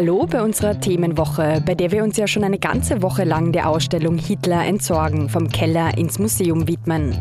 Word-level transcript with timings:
Hallo 0.00 0.26
bei 0.26 0.42
unserer 0.42 0.80
Themenwoche, 0.80 1.62
bei 1.66 1.74
der 1.74 1.92
wir 1.92 2.02
uns 2.02 2.16
ja 2.16 2.26
schon 2.26 2.42
eine 2.42 2.58
ganze 2.58 3.02
Woche 3.02 3.24
lang 3.24 3.52
der 3.52 3.68
Ausstellung 3.68 4.16
Hitler 4.16 4.64
entsorgen, 4.64 5.28
vom 5.28 5.50
Keller 5.50 5.98
ins 5.98 6.18
Museum 6.18 6.66
widmen. 6.66 7.14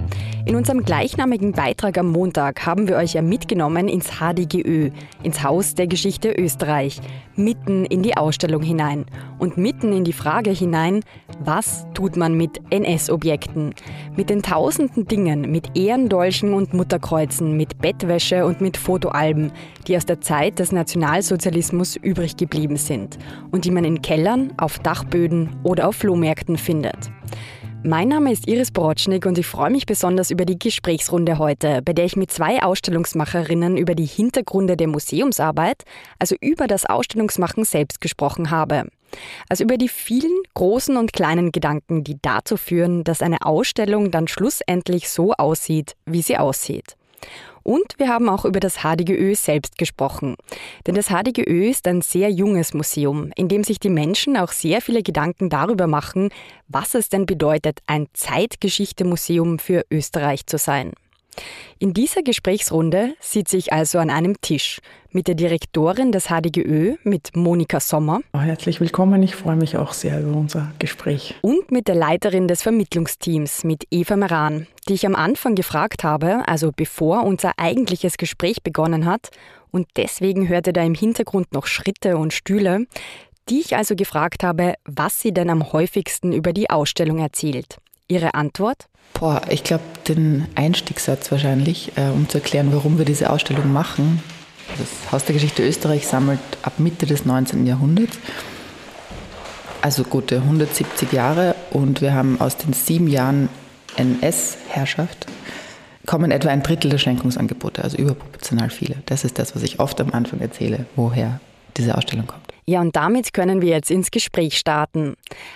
In 0.50 0.56
unserem 0.56 0.84
gleichnamigen 0.84 1.52
Beitrag 1.52 2.00
am 2.00 2.08
Montag 2.08 2.66
haben 2.66 2.88
wir 2.88 2.96
euch 2.96 3.14
ja 3.14 3.22
mitgenommen 3.22 3.88
ins 3.88 4.14
HDGÖ, 4.20 4.90
ins 5.22 5.44
Haus 5.44 5.76
der 5.76 5.86
Geschichte 5.86 6.32
Österreich, 6.32 7.02
mitten 7.36 7.86
in 7.86 8.02
die 8.02 8.18
Ausstellung 8.18 8.64
hinein 8.64 9.06
und 9.38 9.58
mitten 9.58 9.94
in 9.94 10.04
die 10.04 10.12
Frage 10.12 10.50
hinein, 10.50 11.02
was 11.40 11.86
tut 11.94 12.18
man 12.18 12.34
mit 12.34 12.60
NS-Objekten? 12.72 13.76
Mit 14.18 14.32
den 14.32 14.42
tausenden 14.42 15.06
Dingen, 15.06 15.52
mit 15.52 15.78
Ehrendolchen 15.78 16.56
und 16.56 16.74
Mutterkreuzen, 16.74 17.56
mit 17.56 17.78
Bettwäsche 17.78 18.44
und 18.48 18.60
mit 18.60 18.76
Fotoalben, 18.76 19.52
die 19.86 19.96
aus 19.96 20.08
der 20.08 20.20
Zeit 20.20 20.58
des 20.58 20.72
Nationalsozialismus 20.72 21.96
übrig 21.96 22.38
geblieben 22.38 22.78
sind 22.78 23.20
und 23.52 23.66
die 23.66 23.72
man 23.72 23.86
in 23.86 24.02
Kellern, 24.02 24.52
auf 24.58 24.80
Dachböden 24.80 25.58
oder 25.62 25.88
auf 25.88 25.98
Flohmärkten 25.98 26.58
findet. 26.58 27.12
Mein 27.84 28.10
Name 28.10 28.34
ist 28.34 28.46
Iris 28.50 28.72
Borotschnik 28.72 29.26
und 29.26 29.38
ich 29.38 29.48
freue 29.48 29.70
mich 29.70 29.86
besonders 29.86 30.32
über 30.32 30.44
die 30.44 30.60
Gesprächsrunde 30.60 31.38
heute, 31.38 31.82
bei 31.82 31.94
der 31.94 32.04
ich 32.04 32.18
mit 32.18 32.30
zwei 32.30 32.62
Ausstellungsmacherinnen 32.62 33.78
über 33.78 33.96
die 33.96 34.06
Hintergründe 34.06 34.76
der 34.76 34.90
Museumsarbeit, 34.90 35.86
also 36.20 36.36
über 36.42 36.68
das 36.68 36.86
Ausstellungsmachen 36.86 37.64
selbst 37.64 38.02
gesprochen 38.02 38.52
habe. 38.52 38.88
Also 39.48 39.64
über 39.64 39.78
die 39.78 39.88
vielen 39.88 40.44
großen 40.56 40.98
und 40.98 41.14
kleinen 41.14 41.54
Gedanken, 41.54 42.04
die 42.04 42.18
dazu 42.22 42.58
führen, 42.58 43.06
dass 43.06 43.22
eine 43.22 43.46
Ausstellung 43.46 44.12
dann 44.12 44.28
schlussendlich 44.28 45.10
so 45.10 45.32
aussieht, 45.32 45.96
wie 46.06 46.22
sie 46.22 46.38
aussieht. 46.38 46.98
Und 47.64 47.96
wir 47.98 48.08
haben 48.08 48.30
auch 48.30 48.46
über 48.46 48.60
das 48.60 48.80
HDGÖ 48.84 49.36
selbst 49.36 49.78
gesprochen. 49.78 50.36
Denn 50.88 50.96
das 50.96 51.08
HDGÖ 51.08 51.70
ist 51.70 51.88
ein 51.88 52.02
sehr 52.02 52.30
junges 52.30 52.74
Museum, 52.74 53.32
in 53.36 53.48
dem 53.48 53.64
sich 53.64 53.80
die 53.80 53.90
Menschen 53.90 54.38
auch 54.38 54.52
sehr 54.52 54.82
viele 54.82 55.04
Gedanken 55.04 55.50
darüber 55.50 55.88
machen, 55.88 56.30
was 56.68 56.96
es 56.96 57.10
denn 57.10 57.26
bedeutet, 57.26 57.80
ein 57.88 58.08
Zeitgeschichte-Museum 58.14 59.60
für 59.60 59.86
Österreich 59.92 60.46
zu 60.46 60.58
sein. 60.58 60.94
In 61.80 61.94
dieser 61.94 62.24
Gesprächsrunde 62.24 63.16
sitze 63.22 63.56
ich 63.56 63.72
also 63.72 64.00
an 64.00 64.10
einem 64.10 64.42
Tisch 64.42 64.82
mit 65.12 65.28
der 65.28 65.36
Direktorin 65.36 66.12
des 66.12 66.26
HDGÖ, 66.26 66.96
mit 67.04 67.36
Monika 67.36 67.80
Sommer. 67.80 68.20
Herzlich 68.34 68.82
willkommen, 68.82 69.24
ich 69.24 69.36
freue 69.36 69.56
mich 69.56 69.78
auch 69.78 69.94
sehr 69.94 70.20
über 70.20 70.36
unser 70.36 70.74
Gespräch. 70.78 71.36
Und 71.42 71.72
mit 71.72 71.88
der 71.88 71.96
Leiterin 71.96 72.48
des 72.48 72.62
Vermittlungsteams, 72.62 73.64
mit 73.64 73.86
Eva 73.92 74.18
Meran, 74.18 74.68
die 74.88 74.94
ich 74.94 75.06
am 75.06 75.16
Anfang 75.16 75.56
gefragt 75.56 76.04
habe, 76.04 76.48
also 76.48 76.72
bevor 76.76 77.24
unser 77.24 77.54
eigentliches 77.58 78.18
Gespräch 78.18 78.62
begonnen 78.62 79.06
hat, 79.06 79.30
und 79.72 79.88
deswegen 79.96 80.50
hörte 80.50 80.74
da 80.74 80.84
im 80.84 80.96
Hintergrund 80.96 81.54
noch 81.54 81.68
Schritte 81.68 82.18
und 82.18 82.34
Stühle, 82.34 82.88
die 83.50 83.62
ich 83.62 83.76
also 83.78 83.96
gefragt 83.96 84.44
habe, 84.44 84.74
was 84.84 85.22
sie 85.22 85.32
denn 85.32 85.50
am 85.50 85.72
häufigsten 85.72 86.34
über 86.34 86.54
die 86.54 86.70
Ausstellung 86.70 87.20
erzählt. 87.20 87.78
Ihre 88.08 88.34
Antwort? 88.34 88.89
Boah, 89.14 89.42
ich 89.50 89.64
glaube, 89.64 89.84
den 90.08 90.48
Einstiegssatz 90.56 91.32
wahrscheinlich, 91.32 91.92
äh, 91.96 92.10
um 92.10 92.30
zu 92.30 92.38
erklären, 92.38 92.70
warum 92.72 92.98
wir 92.98 93.06
diese 93.06 93.30
Ausstellung 93.30 93.72
machen. 93.72 94.24
Das 94.78 95.12
Haus 95.12 95.26
der 95.26 95.34
Geschichte 95.34 95.68
Österreich 95.68 96.08
sammelt 96.08 96.40
ab 96.62 96.74
Mitte 96.78 97.06
des 97.06 97.26
19. 97.26 97.66
Jahrhunderts, 97.66 98.18
also 99.82 100.04
gute 100.04 100.38
170 100.38 101.12
Jahre, 101.12 101.56
und 101.72 102.02
wir 102.02 102.14
haben 102.14 102.40
aus 102.40 102.58
den 102.58 102.74
sieben 102.74 103.08
Jahren 103.08 103.50
NS-Herrschaft 103.98 105.26
kommen 106.06 106.32
etwa 106.32 106.50
ein 106.50 106.64
Drittel 106.64 106.90
der 106.90 106.98
Schenkungsangebote, 106.98 107.84
also 107.84 107.98
überproportional 107.98 108.72
viele. 108.72 108.96
Das 109.06 109.24
ist 109.24 109.38
das, 109.38 109.56
was 109.56 109.62
ich 109.62 109.80
oft 109.80 110.02
am 110.02 110.12
Anfang 110.12 110.40
erzähle, 110.40 110.86
woher 110.96 111.40
diese 111.78 111.96
Ausstellung 111.96 112.26
kommt. 112.26 112.49
Ja, 112.70 112.82
und 112.82 112.96
damit 112.96 113.34
können 113.34 113.64
wir 113.64 113.70
jetzt 113.70 113.90
ins 113.90 114.12
Gespräch 114.12 114.56
starten. 114.56 115.16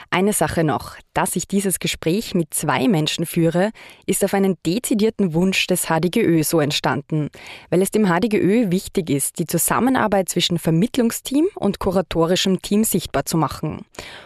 Eine 0.09 0.33
Sache 0.33 0.63
noch, 0.63 0.95
dass 1.13 1.35
ich 1.35 1.47
dieses 1.47 1.77
Gespräch 1.77 2.33
mit 2.33 2.55
zwei 2.55 2.87
Menschen 2.87 3.27
führe, 3.27 3.69
ist 4.07 4.25
auf 4.25 4.33
einen 4.33 4.57
dezidierten 4.65 5.35
Wunsch 5.35 5.67
des 5.67 5.89
HDGÖ 5.89 6.41
so 6.41 6.59
entstanden, 6.59 7.29
weil 7.69 7.83
es 7.83 7.91
dem 7.91 8.07
HDGÖ 8.07 8.71
wichtig 8.71 9.11
ist, 9.11 9.37
die 9.37 9.45
Zusammenarbeit 9.45 10.27
zwischen 10.27 10.57
Vermittlungsteam 10.57 11.49
und 11.53 11.77
kuratorischem 11.77 12.63
Team 12.63 12.83
sichtbar 12.83 13.25
zu 13.25 13.37
machen. 13.37 13.85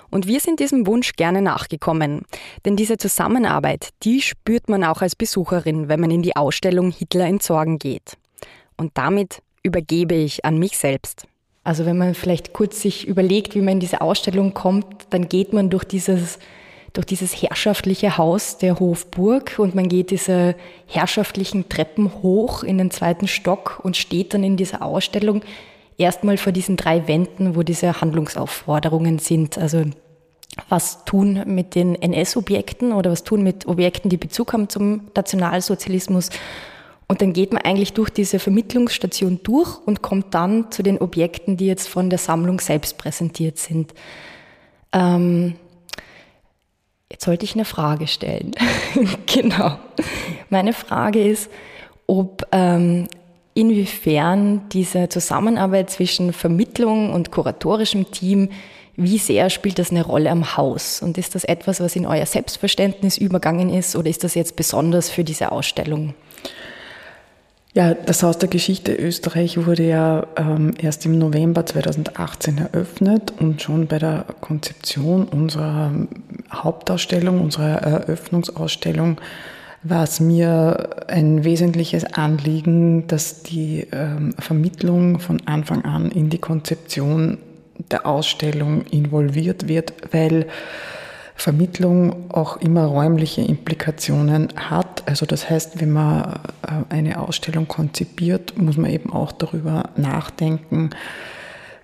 Und 0.09 0.25
wir 0.25 0.39
sind 0.39 0.61
diesem 0.61 0.87
Wunsch 0.87 1.11
gerne 1.17 1.41
nachgekommen, 1.41 2.23
denn 2.63 2.77
diese 2.77 2.95
Zusammenarbeit, 2.95 3.89
die 4.03 4.21
spürt 4.21 4.69
man 4.69 4.85
auch 4.85 5.01
als 5.01 5.17
Besucherin, 5.17 5.89
wenn 5.89 5.99
man 5.99 6.11
in 6.11 6.21
die 6.21 6.37
Ausstellung 6.37 6.91
Hitler 6.91 7.25
entsorgen 7.25 7.79
geht. 7.79 8.13
Und 8.77 8.97
damit 8.97 9.41
übergebe 9.61 10.15
ich 10.15 10.45
an 10.45 10.57
mich 10.57 10.77
selbst. 10.77 11.27
Also 11.67 11.85
wenn 11.85 11.97
man 11.97 12.15
vielleicht 12.15 12.53
kurz 12.53 12.81
sich 12.81 13.09
überlegt, 13.09 13.53
wie 13.53 13.59
man 13.59 13.73
in 13.73 13.79
diese 13.81 13.99
Ausstellung 13.99 14.53
kommt, 14.53 14.85
dann 15.09 15.27
geht 15.27 15.51
man 15.51 15.69
durch 15.69 15.83
dieses, 15.83 16.39
durch 16.93 17.05
dieses 17.05 17.41
herrschaftliche 17.41 18.17
Haus 18.17 18.57
der 18.57 18.79
Hofburg 18.79 19.55
und 19.57 19.75
man 19.75 19.89
geht 19.89 20.11
diese 20.11 20.55
herrschaftlichen 20.85 21.67
Treppen 21.67 22.23
hoch 22.23 22.63
in 22.63 22.77
den 22.77 22.89
zweiten 22.89 23.27
Stock 23.27 23.81
und 23.83 23.97
steht 23.97 24.33
dann 24.33 24.45
in 24.45 24.55
dieser 24.55 24.81
Ausstellung 24.81 25.41
erstmal 25.97 26.37
vor 26.37 26.53
diesen 26.53 26.77
drei 26.77 27.05
Wänden, 27.09 27.57
wo 27.57 27.63
diese 27.63 27.99
Handlungsaufforderungen 27.99 29.19
sind. 29.19 29.57
Also 29.57 29.83
was 30.69 31.03
tun 31.03 31.43
mit 31.47 31.75
den 31.75 31.95
NS-Objekten 32.01 32.93
oder 32.93 33.11
was 33.11 33.25
tun 33.25 33.43
mit 33.43 33.67
Objekten, 33.67 34.09
die 34.09 34.15
Bezug 34.15 34.53
haben 34.53 34.69
zum 34.69 35.01
Nationalsozialismus 35.13 36.29
und 37.07 37.21
dann 37.21 37.31
geht 37.31 37.53
man 37.53 37.61
eigentlich 37.61 37.93
durch 37.93 38.09
diese 38.09 38.37
Vermittlungsstation 38.37 39.39
durch 39.43 39.77
und 39.85 40.01
kommt 40.01 40.33
dann 40.33 40.71
zu 40.71 40.83
den 40.83 40.97
Objekten, 40.97 41.55
die 41.55 41.65
jetzt 41.65 41.87
von 41.87 42.09
der 42.09 42.19
Sammlung 42.19 42.59
selbst 42.59 42.97
präsentiert 42.97 43.57
sind. 43.57 43.93
Ähm, 44.91 45.55
jetzt 47.09 47.23
sollte 47.23 47.45
ich 47.45 47.55
eine 47.55 47.63
Frage 47.63 48.07
stellen. 48.07 48.51
genau. 49.25 49.79
Meine 50.49 50.73
Frage 50.73 51.23
ist, 51.23 51.49
ob 52.07 52.45
ähm, 52.51 53.07
inwiefern 53.53 54.67
diese 54.73 55.07
Zusammenarbeit 55.07 55.89
zwischen 55.89 56.33
Vermittlung 56.33 57.13
und 57.13 57.31
kuratorischem 57.31 58.11
Team, 58.11 58.49
wie 58.97 59.17
sehr 59.17 59.49
spielt 59.49 59.79
das 59.79 59.91
eine 59.91 60.05
Rolle 60.05 60.29
am 60.29 60.57
Haus? 60.57 61.01
Und 61.01 61.17
ist 61.17 61.35
das 61.35 61.45
etwas, 61.45 61.79
was 61.79 61.95
in 61.95 62.05
euer 62.05 62.25
Selbstverständnis 62.25 63.17
übergangen 63.17 63.69
ist 63.69 63.95
oder 63.95 64.09
ist 64.09 64.25
das 64.25 64.35
jetzt 64.35 64.57
besonders 64.57 65.09
für 65.09 65.23
diese 65.23 65.51
Ausstellung? 65.53 66.13
Ja, 67.77 67.93
das 67.93 68.23
Haus 68.23 68.39
der 68.39 68.49
Geschichte 68.49 68.91
Österreich 68.91 69.67
wurde 69.67 69.83
ja 69.83 70.25
ähm, 70.35 70.73
erst 70.81 71.05
im 71.05 71.19
November 71.19 71.63
2018 71.63 72.57
eröffnet 72.57 73.33
und 73.39 73.61
schon 73.61 73.85
bei 73.85 73.99
der 73.99 74.25
Konzeption 74.41 75.25
unserer 75.25 75.91
Hauptausstellung, 76.51 77.39
unserer 77.39 77.75
Eröffnungsausstellung, 77.83 79.21
war 79.83 80.05
es 80.05 80.19
mir 80.19 81.05
ein 81.07 81.43
wesentliches 81.43 82.03
Anliegen, 82.03 83.05
dass 83.05 83.43
die 83.43 83.85
ähm, 83.91 84.33
Vermittlung 84.39 85.19
von 85.19 85.43
Anfang 85.45 85.85
an 85.85 86.09
in 86.09 86.31
die 86.31 86.39
Konzeption 86.39 87.37
der 87.91 88.07
Ausstellung 88.07 88.85
involviert 88.87 89.67
wird, 89.67 89.93
weil 90.11 90.47
Vermittlung 91.35 92.31
auch 92.31 92.57
immer 92.57 92.85
räumliche 92.85 93.41
Implikationen 93.41 94.47
hat. 94.55 94.86
Also 95.07 95.25
das 95.25 95.49
heißt, 95.49 95.79
wenn 95.79 95.91
man 95.91 96.39
äh, 96.63 96.93
eine 96.93 97.19
Ausstellung 97.21 97.67
konzipiert, 97.67 98.57
muss 98.57 98.75
man 98.75 98.91
eben 98.91 99.13
auch 99.13 99.31
darüber 99.31 99.91
nachdenken, 99.95 100.89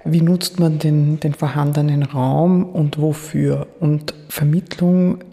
wie 0.03 0.21
nutzt 0.21 0.59
man 0.59 0.77
den, 0.77 1.21
den 1.21 1.33
vorhandenen 1.33 2.03
Raum 2.03 2.65
und 2.65 2.99
wofür. 2.99 3.67
Und 3.79 4.13
Vermittlung 4.27 5.23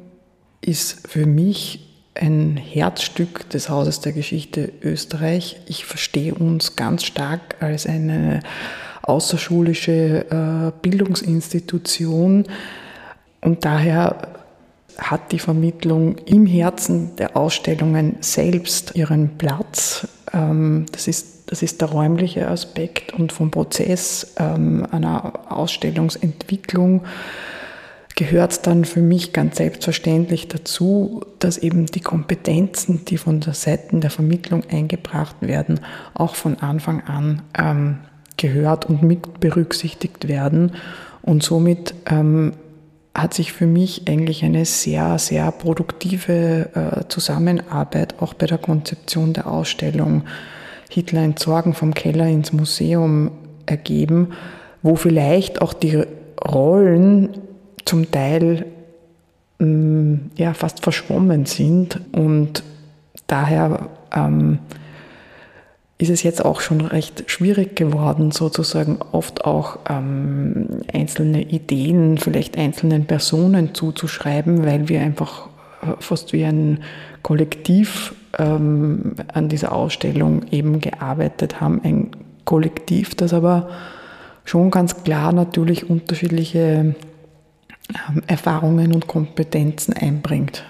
ist 0.61 1.09
für 1.09 1.27
mich 1.27 1.89
ein 2.15 2.57
Herzstück 2.57 3.51
des 3.51 3.69
Hauses 3.69 4.01
der 4.01 4.13
Geschichte 4.13 4.73
Österreich. 4.83 5.61
Ich 5.67 5.85
verstehe 5.85 6.35
uns 6.35 6.77
ganz 6.77 7.03
stark 7.03 7.57
als 7.59 7.87
eine 7.87 8.41
außerschulische 9.03 10.27
äh, 10.31 10.73
Bildungsinstitution, 10.81 12.47
und 13.43 13.65
daher 13.65 14.30
hat 15.01 15.33
die 15.33 15.39
Vermittlung 15.39 16.17
im 16.27 16.47
Herzen 16.47 17.17
der 17.17 17.37
Ausstellungen 17.37 18.17
selbst 18.21 18.95
ihren 18.95 19.39
Platz. 19.39 20.07
Ähm, 20.33 20.87
das 20.93 21.09
ist, 21.09 21.51
das 21.51 21.63
ist 21.63 21.81
der 21.81 21.89
räumliche 21.89 22.47
Aspekt 22.49 23.13
und 23.13 23.33
vom 23.33 23.51
Prozess 23.51 24.35
ähm, 24.39 24.87
einer 24.91 25.51
Ausstellungsentwicklung 25.51 27.03
gehört 28.21 28.67
dann 28.67 28.85
für 28.85 29.01
mich 29.01 29.33
ganz 29.33 29.57
selbstverständlich 29.57 30.47
dazu, 30.47 31.23
dass 31.39 31.57
eben 31.57 31.87
die 31.87 32.01
Kompetenzen, 32.01 33.07
die 33.07 33.17
von 33.17 33.41
der 33.41 33.55
Seite 33.55 33.99
der 33.99 34.11
Vermittlung 34.11 34.63
eingebracht 34.71 35.37
werden, 35.41 35.81
auch 36.13 36.35
von 36.35 36.59
Anfang 36.59 37.01
an 37.05 37.41
ähm, 37.59 37.99
gehört 38.37 38.85
und 38.85 39.03
mit 39.03 39.41
berücksichtigt 39.41 40.29
werden 40.29 40.73
und 41.23 41.43
somit 41.43 41.95
hat 43.23 43.35
sich 43.35 43.53
für 43.53 43.67
mich 43.67 44.09
eigentlich 44.09 44.45
eine 44.45 44.65
sehr, 44.65 45.19
sehr 45.19 45.51
produktive 45.53 46.71
äh, 46.75 47.09
Zusammenarbeit 47.09 48.15
auch 48.21 48.35
bei 48.35 48.47
der 48.47 48.59
Konzeption 48.59 49.33
der 49.33 49.47
Ausstellung 49.47 50.25
Hitler 50.91 51.23
entsorgen 51.23 51.73
vom 51.73 51.95
Keller 51.95 52.27
ins 52.27 52.53
Museum 52.53 53.31
ergeben, 53.67 54.33
wo 54.83 54.97
vielleicht 54.97 55.63
auch 55.63 55.73
die 55.73 56.03
Rollen 56.43 57.31
zum 57.85 58.11
Teil 58.11 58.67
mm, 59.59 60.15
ja, 60.37 60.55
fast 60.55 60.83
verschwommen 60.83 61.47
sind 61.47 62.01
und 62.13 62.63
daher 63.27 63.89
ähm, 64.15 64.59
ist 66.01 66.09
es 66.09 66.23
jetzt 66.23 66.43
auch 66.45 66.61
schon 66.63 66.81
recht 66.81 67.25
schwierig 67.27 67.77
geworden, 67.77 68.31
sozusagen 68.31 69.01
oft 69.13 69.45
auch 69.45 69.79
ähm, 69.89 70.81
einzelne 70.93 71.43
Ideen, 71.43 72.17
vielleicht 72.17 72.57
einzelnen 72.57 73.05
Personen 73.05 73.75
zuzuschreiben, 73.75 74.65
weil 74.65 74.89
wir 74.89 75.03
einfach 75.03 75.49
äh, 75.83 75.93
fast 75.99 76.33
wie 76.33 76.45
ein 76.45 76.81
Kollektiv 77.23 78.15
ähm, 78.39 79.15
an 79.33 79.51
dieser 79.51 79.73
Ausstellung 79.73 80.47
eben 80.51 80.81
gearbeitet 80.81 81.61
haben. 81.61 81.83
Ein 81.85 82.11
Kollektiv, 82.47 83.15
das 83.15 83.35
aber 83.35 83.69
schon 84.45 84.71
ganz 84.71 85.05
klar 85.05 85.33
natürlich 85.33 85.91
unterschiedliche 85.91 86.95
ähm, 88.09 88.23
Erfahrungen 88.27 88.95
und 88.95 89.07
Kompetenzen 89.07 89.93
einbringt. 89.93 90.65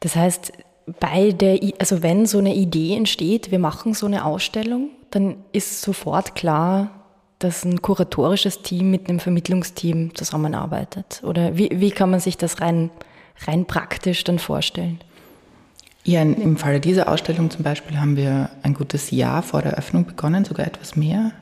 Das 0.00 0.16
heißt, 0.16 0.52
bei 1.00 1.32
der, 1.32 1.58
also 1.78 2.02
wenn 2.02 2.26
so 2.26 2.38
eine 2.38 2.54
Idee 2.54 2.96
entsteht, 2.96 3.50
wir 3.50 3.58
machen 3.58 3.94
so 3.94 4.06
eine 4.06 4.24
Ausstellung, 4.24 4.90
dann 5.10 5.36
ist 5.52 5.82
sofort 5.82 6.34
klar, 6.34 6.90
dass 7.38 7.64
ein 7.64 7.82
kuratorisches 7.82 8.62
Team 8.62 8.90
mit 8.90 9.08
einem 9.08 9.20
Vermittlungsteam 9.20 10.14
zusammenarbeitet. 10.14 11.20
Oder 11.24 11.56
wie, 11.56 11.70
wie 11.72 11.90
kann 11.90 12.10
man 12.10 12.20
sich 12.20 12.38
das 12.38 12.60
rein, 12.60 12.90
rein 13.46 13.66
praktisch 13.66 14.24
dann 14.24 14.38
vorstellen? 14.38 15.00
Ja, 16.04 16.22
im 16.22 16.56
Falle 16.56 16.78
dieser 16.78 17.08
Ausstellung 17.08 17.50
zum 17.50 17.64
Beispiel 17.64 17.98
haben 17.98 18.16
wir 18.16 18.50
ein 18.62 18.74
gutes 18.74 19.10
Jahr 19.10 19.42
vor 19.42 19.60
der 19.60 19.74
Öffnung 19.74 20.06
begonnen, 20.06 20.44
sogar 20.44 20.66
etwas 20.66 20.94
mehr. 20.94 21.32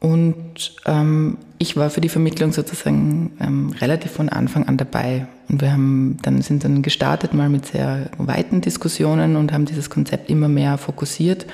Und 0.00 0.72
ähm, 0.86 1.36
ich 1.58 1.76
war 1.76 1.90
für 1.90 2.00
die 2.00 2.08
Vermittlung 2.08 2.52
sozusagen 2.52 3.32
ähm, 3.38 3.74
relativ 3.80 4.12
von 4.12 4.30
Anfang 4.30 4.66
an 4.66 4.78
dabei. 4.78 5.26
Und 5.48 5.60
wir 5.60 5.72
haben 5.72 6.16
dann, 6.22 6.40
sind 6.40 6.64
dann 6.64 6.80
gestartet 6.80 7.34
mal 7.34 7.50
mit 7.50 7.66
sehr 7.66 8.10
weiten 8.16 8.62
Diskussionen 8.62 9.36
und 9.36 9.52
haben 9.52 9.66
dieses 9.66 9.90
Konzept 9.90 10.30
immer 10.30 10.48
mehr 10.48 10.78
fokussiert. 10.78 11.46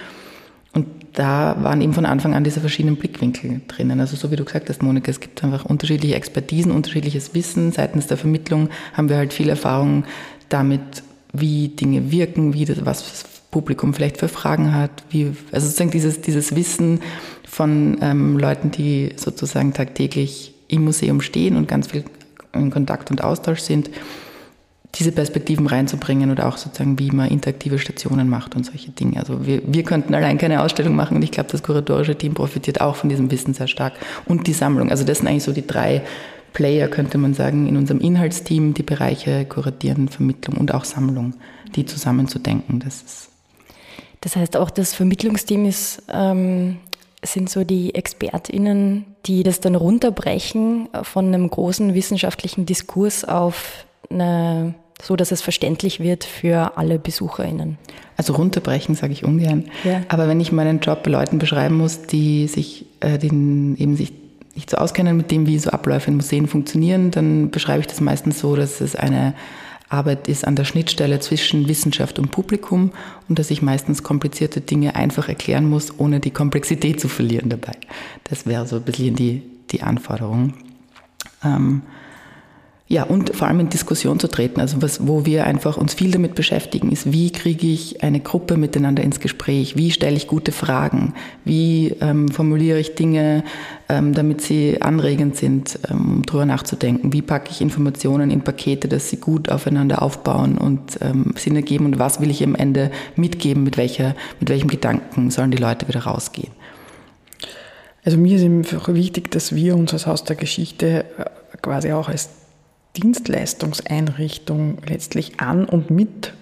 Und 0.73 0.87
da 1.15 1.57
waren 1.61 1.81
eben 1.81 1.93
von 1.93 2.07
Anfang 2.07 2.35
an 2.35 2.45
diese 2.45 2.61
verschiedenen 2.61 2.97
Blickwinkel 2.97 3.63
drinnen. 3.67 3.99
Also 3.99 4.15
so 4.15 4.31
wie 4.31 4.37
du 4.37 4.45
gesagt 4.45 4.69
hast, 4.69 4.81
Monika, 4.81 5.11
es 5.11 5.19
gibt 5.19 5.43
einfach 5.43 5.65
unterschiedliche 5.65 6.15
Expertisen, 6.15 6.71
unterschiedliches 6.71 7.35
Wissen. 7.35 7.73
Seitens 7.73 8.07
der 8.07 8.17
Vermittlung 8.17 8.69
haben 8.93 9.09
wir 9.09 9.17
halt 9.17 9.33
viel 9.33 9.49
Erfahrung 9.49 10.05
damit, 10.49 11.03
wie 11.33 11.69
Dinge 11.69 12.13
wirken, 12.13 12.55
wie 12.55 12.65
das, 12.65 12.85
was 12.85 12.99
das 12.99 13.25
Publikum 13.51 13.95
vielleicht 13.95 14.19
für 14.19 14.29
Fragen 14.29 14.75
hat, 14.75 15.05
wie, 15.09 15.33
also 15.51 15.67
sozusagen 15.67 15.91
dieses, 15.91 16.21
dieses 16.21 16.55
Wissen 16.55 17.01
von 17.57 17.97
ähm, 18.03 18.39
Leuten, 18.39 18.71
die 18.71 19.15
sozusagen 19.17 19.73
tagtäglich 19.73 20.53
im 20.69 20.85
Museum 20.85 21.23
stehen 21.23 21.57
und 21.57 21.67
ganz 21.67 21.87
viel 21.87 22.05
in 22.53 22.71
Kontakt 22.71 23.11
und 23.11 23.25
Austausch 23.25 23.61
sind, 23.61 23.89
diese 24.97 25.11
Perspektiven 25.11 25.67
reinzubringen 25.67 26.31
oder 26.31 26.49
auch 26.49 26.59
sozusagen, 26.59 26.99
wie 26.99 27.11
man 27.11 27.31
interaktive 27.31 27.79
Stationen 27.79 28.29
macht 28.29 28.57
und 28.57 28.67
solche 28.67 28.91
Dinge. 28.91 29.19
Also 29.21 29.47
wir, 29.47 29.63
wir 29.67 29.85
könnten 29.85 30.15
allein 30.15 30.37
keine 30.37 30.63
Ausstellung 30.63 30.95
machen 30.95 31.17
und 31.17 31.23
ich 31.23 31.31
glaube, 31.31 31.49
das 31.51 31.63
kuratorische 31.63 32.15
Team 32.15 32.35
profitiert 32.35 32.83
auch 32.83 32.97
von 32.97 33.09
diesem 33.09 33.31
Wissen 33.31 33.55
sehr 33.55 33.69
stark. 33.69 33.95
Und 34.27 34.47
die 34.47 34.53
Sammlung. 34.53 34.91
Also 34.91 35.05
das 35.05 35.19
sind 35.19 35.27
eigentlich 35.27 35.45
so 35.45 35.53
die 35.53 35.67
drei 35.67 36.03
Player, 36.53 36.89
könnte 36.89 37.17
man 37.17 37.33
sagen, 37.33 37.67
in 37.69 37.79
unserem 37.79 38.01
Inhaltsteam, 38.01 38.75
die 38.75 38.83
Bereiche 38.83 39.47
Kuratieren, 39.47 40.09
Vermittlung 40.09 40.59
und 40.59 40.75
auch 40.75 40.85
Sammlung, 40.85 41.33
die 41.75 41.87
zusammenzudenken. 41.87 42.81
Das 42.81 42.97
ist 42.97 43.31
das 44.21 44.35
heißt, 44.35 44.57
auch 44.57 44.71
das 44.71 44.93
Vermittlungsteam 44.93 45.67
ist 45.67 46.03
ähm, 46.13 46.79
sind 47.33 47.51
so 47.51 47.65
die 47.65 47.95
ExpertInnen, 47.95 49.05
die 49.27 49.43
das 49.43 49.61
dann 49.61 49.75
runterbrechen 49.75 50.89
von 51.03 51.27
einem 51.27 51.49
großen 51.49 51.95
wissenschaftlichen 51.95 52.67
Diskurs 52.67 53.25
auf 53.25 53.87
eine, 54.11 54.75
so, 55.03 55.17
dass 55.17 55.33
es 55.33 55.43
verständlich 55.43 56.01
wird 56.01 56.25
für 56.25 56.77
alle 56.77 56.99
BesucherInnen. 56.99 57.79
Also 58.17 58.35
runterbrechen 58.35 58.95
sage 58.95 59.13
ich 59.13 59.25
ungern. 59.25 59.67
Ja. 59.85 60.03
Aber 60.09 60.29
wenn 60.29 60.41
ich 60.41 60.53
meinen 60.53 60.81
Job 60.81 61.07
Leuten 61.07 61.39
beschreiben 61.39 61.77
muss, 61.77 62.03
die 62.03 62.47
sich, 62.47 62.87
äh, 63.01 63.19
den, 63.19 63.77
eben 63.77 63.97
sich 63.97 64.13
nicht 64.55 64.71
so 64.71 64.79
auskennen 64.79 65.17
mit 65.17 65.31
dem, 65.31 65.47
wie 65.47 65.59
so 65.59 65.71
Abläufe 65.71 66.11
in 66.11 66.17
Museen 66.17 66.47
funktionieren, 66.47 67.11
dann 67.11 67.51
beschreibe 67.51 67.81
ich 67.81 67.87
das 67.87 68.01
meistens 68.01 68.41
so, 68.41 68.57
dass 68.57 68.81
es 68.81 68.97
eine 68.97 69.35
Arbeit 69.89 70.29
ist 70.29 70.47
an 70.47 70.57
der 70.57 70.65
Schnittstelle 70.65 71.21
zwischen 71.21 71.69
Wissenschaft 71.69 72.19
und 72.19 72.31
Publikum 72.31 72.93
und 73.29 73.39
dass 73.39 73.51
ich 73.51 73.63
meistens 73.63 74.03
komplizierte 74.03 74.61
Dinge 74.61 74.97
einfach 74.97 75.29
erklären 75.29 75.69
muss, 75.69 75.99
ohne 75.99 76.21
die 76.21 76.33
Komplexität 76.33 77.01
zu 77.01 77.09
verlieren 77.09 77.51
dabei. 77.51 77.73
Das 78.25 78.47
wäre 78.47 78.67
so 78.67 78.77
ein 78.77 78.83
bisschen 78.83 79.15
die, 79.15 79.43
die 79.71 79.83
Anforderung. 79.83 80.55
Ähm, 81.45 81.83
ja, 82.89 83.03
und 83.03 83.35
vor 83.35 83.49
allem 83.49 83.59
in 83.59 83.69
Diskussion 83.69 84.21
zu 84.21 84.29
treten. 84.29 84.61
Also 84.61 84.81
was, 84.81 85.09
wo 85.09 85.27
wir 85.27 85.45
einfach 85.45 85.77
uns 85.77 85.95
viel 85.95 86.13
damit 86.13 86.37
beschäftigen, 86.37 86.93
ist, 86.93 87.11
wie 87.11 87.33
kriege 87.33 87.67
ich 87.67 88.05
eine 88.05 88.21
Gruppe 88.21 88.57
miteinander 88.57 89.03
ins 89.03 89.19
Gespräch? 89.19 89.77
Wie 89.77 89.91
stelle 89.91 90.17
ich 90.17 90.29
gute 90.29 90.53
Fragen? 90.53 91.15
Wie 91.45 91.97
ähm, 92.01 92.29
formuliere 92.29 92.79
ich 92.79 92.95
Dinge, 92.95 93.43
ähm, 93.89 94.13
damit 94.13 94.41
sie 94.41 94.81
anregend 94.83 95.35
sind, 95.35 95.81
ähm, 95.91 96.19
um 96.19 96.23
drüber 96.23 96.47
nachzudenken? 96.47 97.13
Wie 97.13 97.23
packe 97.23 97.51
ich 97.51 97.61
Informationen 97.61 98.31
in 98.31 98.43
Pakete, 98.43 98.87
dass 98.87 99.11
sie 99.11 99.17
gut 99.17 99.49
aufeinander 99.49 100.01
aufbauen 100.01 100.57
und 100.57 100.99
ähm, 101.01 101.35
Sinn 101.37 101.57
ergeben? 101.57 101.87
Und 101.87 101.99
was 101.99 102.21
will 102.21 102.31
ich 102.31 102.45
am 102.45 102.55
Ende 102.55 102.93
mitgeben? 103.17 103.65
Mit 103.65 103.79
welcher, 103.79 104.15
mit 104.39 104.49
welchem 104.49 104.69
Gedanken 104.69 105.33
sollen 105.33 105.51
die 105.51 105.57
Leute 105.57 105.89
wieder 105.89 106.05
rausgehen? 106.05 106.53
Also 108.05 108.17
mir 108.17 108.37
ist 108.37 108.45
einfach 108.45 108.95
wichtig, 108.95 109.33
dass 109.33 109.57
wir 109.57 109.75
uns 109.75 109.93
als 109.93 110.07
Haus 110.07 110.23
der 110.23 110.37
Geschichte 110.37 111.05
äh, 111.19 111.25
quasi 111.61 111.91
auch 111.91 112.09
als 112.09 112.29
Dienstleistungseinrichtung 112.97 114.79
letztlich 114.87 115.41
an 115.41 115.67
und 115.67 115.91
mit 115.91 116.33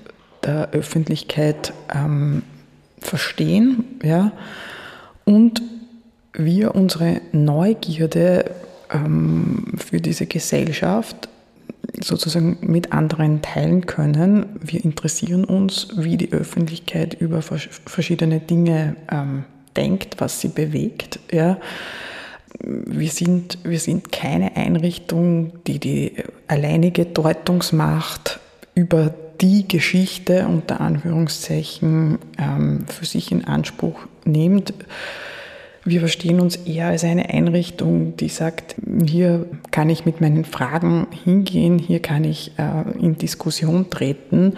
der 0.44 0.70
Öffentlichkeit 0.70 1.72
ähm, 1.94 2.42
verstehen 2.98 3.84
ja, 4.02 4.32
und 5.24 5.62
wir 6.32 6.74
unsere 6.74 7.20
Neugierde 7.32 8.50
ähm, 8.90 9.72
für 9.76 10.00
diese 10.00 10.26
Gesellschaft 10.26 11.28
sozusagen 12.00 12.58
mit 12.60 12.92
anderen 12.92 13.40
teilen 13.42 13.86
können. 13.86 14.46
Wir 14.60 14.84
interessieren 14.84 15.44
uns, 15.44 15.88
wie 15.96 16.16
die 16.16 16.32
Öffentlichkeit 16.32 17.14
über 17.14 17.40
verschiedene 17.42 18.40
Dinge 18.40 18.96
ähm, 19.10 19.44
denkt, 19.76 20.16
was 20.18 20.40
sie 20.40 20.48
bewegt. 20.48 21.20
Ja 21.30 21.58
wir 22.62 23.08
sind, 23.08 23.58
wir 23.64 23.79
sind 23.79 24.12
keine 24.12 24.56
Einrichtung, 24.56 25.52
die 25.67 25.79
die 25.79 26.12
alleinige 26.46 27.05
Deutungsmacht 27.05 28.40
über 28.74 29.12
die 29.40 29.67
Geschichte 29.67 30.46
unter 30.46 30.81
Anführungszeichen 30.81 32.19
ähm, 32.38 32.86
für 32.86 33.05
sich 33.05 33.32
in 33.32 33.44
Anspruch 33.44 33.98
nimmt. 34.24 34.72
Wir 35.84 36.00
verstehen 36.00 36.40
uns 36.40 36.56
eher 36.56 36.88
als 36.88 37.05
eine 37.05 37.29
Einrichtung, 37.29 38.17
die 38.17 38.29
sagt, 38.29 38.76
hier 39.05 39.46
kann 39.70 39.90
ich 39.90 40.06
mit 40.06 40.20
meinen 40.20 40.44
Fragen 40.44 41.08
hingehen, 41.24 41.79
hier 41.79 42.00
kann 42.00 42.24
ich 42.24 42.52
äh, 42.56 42.98
in 42.98 43.19
Diskussion 43.19 43.90
treten. 43.90 44.55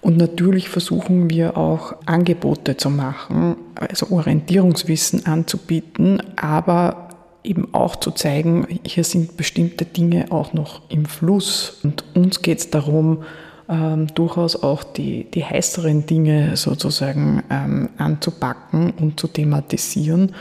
Und 0.00 0.18
natürlich 0.18 0.68
versuchen 0.68 1.30
wir 1.30 1.56
auch 1.56 1.94
Angebote 2.04 2.76
zu 2.76 2.90
machen, 2.90 3.56
also 3.74 4.10
Orientierungswissen 4.10 5.26
anzubieten, 5.26 6.22
aber 6.36 7.03
eben 7.44 7.72
auch 7.74 7.96
zu 7.96 8.10
zeigen, 8.10 8.66
hier 8.84 9.04
sind 9.04 9.36
bestimmte 9.36 9.84
Dinge 9.84 10.32
auch 10.32 10.54
noch 10.54 10.82
im 10.88 11.04
Fluss. 11.04 11.78
Und 11.84 12.04
uns 12.14 12.42
geht 12.42 12.58
es 12.58 12.70
darum, 12.70 13.22
ähm, 13.68 14.08
durchaus 14.14 14.62
auch 14.62 14.82
die, 14.82 15.30
die 15.30 15.44
heißeren 15.44 16.06
Dinge 16.06 16.56
sozusagen 16.56 17.42
ähm, 17.50 17.90
anzupacken 17.98 18.92
und 18.98 19.20
zu 19.20 19.28
thematisieren. 19.28 20.34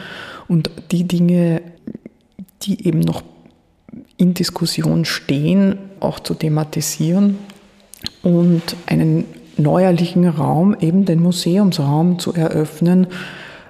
Und 0.47 0.71
die 0.91 1.03
Dinge, 1.03 1.61
die 2.63 2.87
eben 2.87 3.01
noch 3.01 3.21
in 4.17 4.33
Diskussion 4.33 5.05
stehen, 5.05 5.77
auch 5.99 6.19
zu 6.19 6.33
thematisieren 6.33 7.37
und 8.21 8.61
einen 8.87 9.25
neuerlichen 9.57 10.27
Raum, 10.27 10.75
eben 10.79 11.05
den 11.05 11.21
Museumsraum 11.21 12.19
zu 12.19 12.33
eröffnen, 12.33 13.07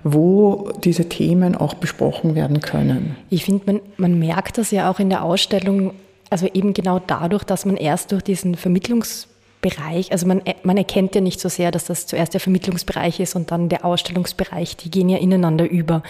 wo 0.03 0.72
diese 0.83 1.07
Themen 1.07 1.55
auch 1.55 1.74
besprochen 1.74 2.36
werden 2.36 2.60
können. 2.62 3.15
Ich 3.29 3.45
finde, 3.45 3.63
man, 3.65 3.81
man 3.98 4.19
merkt 4.19 4.57
das 4.57 4.72
ja 4.72 4.91
auch 4.91 5.00
in 5.00 5.10
der 5.10 5.24
Ausstellung, 5.24 5.93
also 6.29 6.48
eben 6.48 6.74
genau 6.74 7.00
dadurch, 7.00 7.43
dass 7.43 7.65
man 7.65 7.77
erst 7.77 8.12
durch 8.12 8.24
diesen 8.24 8.55
Vermittlungsbereich, 8.55 10.12
also 10.12 10.27
man, 10.27 10.41
man 10.63 10.77
erkennt 10.77 11.15
ja 11.15 11.22
nicht 11.22 11.39
so 11.39 11.48
sehr, 11.48 11.72
dass 11.72 11.86
das 11.86 12.07
zuerst 12.07 12.33
der 12.33 12.41
Vermittlungsbereich 12.41 13.19
ist 13.19 13.36
und 13.36 13.51
dann 13.51 13.69
der 13.69 13.86
Ausstellungsbereich, 13.86 14.75
die 14.75 14.91
gehen 14.91 15.10
ja 15.10 15.19
ineinander 15.19 15.69
über. 15.69 16.03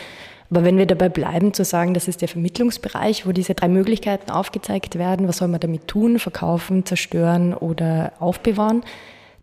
Aber 0.49 0.63
wenn 0.63 0.77
wir 0.77 0.85
dabei 0.85 1.09
bleiben 1.09 1.53
zu 1.53 1.63
sagen, 1.63 1.93
das 1.93 2.07
ist 2.07 2.21
der 2.21 2.27
Vermittlungsbereich, 2.27 3.25
wo 3.25 3.31
diese 3.31 3.55
drei 3.55 3.67
Möglichkeiten 3.67 4.29
aufgezeigt 4.29 4.97
werden, 4.97 5.27
was 5.27 5.37
soll 5.37 5.47
man 5.47 5.59
damit 5.59 5.87
tun, 5.87 6.19
verkaufen, 6.19 6.85
zerstören 6.85 7.53
oder 7.53 8.13
aufbewahren, 8.19 8.83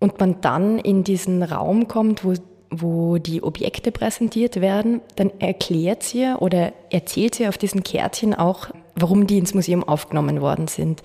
und 0.00 0.19
man 0.19 0.40
dann 0.40 0.78
in 0.78 1.04
diesen 1.04 1.42
Raum 1.42 1.87
kommt, 1.87 2.25
wo 2.25 2.33
wo 2.70 3.18
die 3.18 3.42
Objekte 3.42 3.90
präsentiert 3.90 4.60
werden, 4.60 5.00
dann 5.16 5.30
erklärt 5.40 6.02
sie 6.02 6.34
oder 6.38 6.72
erzählt 6.90 7.34
sie 7.34 7.48
auf 7.48 7.58
diesen 7.58 7.82
Kärtchen 7.82 8.34
auch, 8.34 8.68
warum 8.94 9.26
die 9.26 9.38
ins 9.38 9.54
Museum 9.54 9.82
aufgenommen 9.82 10.40
worden 10.40 10.68
sind. 10.68 11.02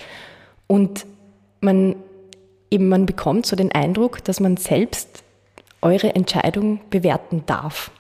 Und 0.68 1.06
man 1.62 1.96
eben, 2.70 2.88
man 2.88 3.06
bekommt 3.06 3.46
so 3.46 3.56
den 3.56 3.72
Eindruck, 3.72 4.24
dass 4.24 4.40
man 4.40 4.58
selbst 4.58 5.24
eure 5.82 6.14
Entscheidung 6.16 6.80
bewerten 6.90 7.44
darf. 7.46 7.92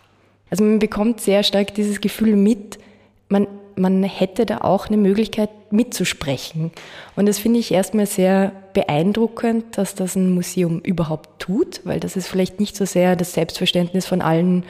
Also 0.49 0.63
man 0.63 0.79
bekommt 0.79 1.21
sehr 1.21 1.43
stark 1.43 1.73
dieses 1.73 2.01
Gefühl 2.01 2.35
mit, 2.35 2.77
man, 3.29 3.47
man 3.75 4.03
hätte 4.03 4.45
da 4.45 4.59
auch 4.59 4.87
eine 4.87 4.97
Möglichkeit 4.97 5.49
mitzusprechen. 5.71 6.71
Und 7.15 7.27
das 7.27 7.39
finde 7.39 7.59
ich 7.59 7.71
erstmal 7.71 8.05
sehr 8.05 8.51
beeindruckend, 8.73 9.77
dass 9.77 9.95
das 9.95 10.15
ein 10.15 10.33
Museum 10.33 10.79
überhaupt 10.79 11.39
tut, 11.39 11.81
weil 11.83 11.99
das 11.99 12.15
ist 12.15 12.27
vielleicht 12.27 12.59
nicht 12.59 12.75
so 12.75 12.85
sehr 12.85 13.15
das 13.15 13.33
Selbstverständnis 13.33 14.05
von 14.05 14.21
allen 14.21 14.63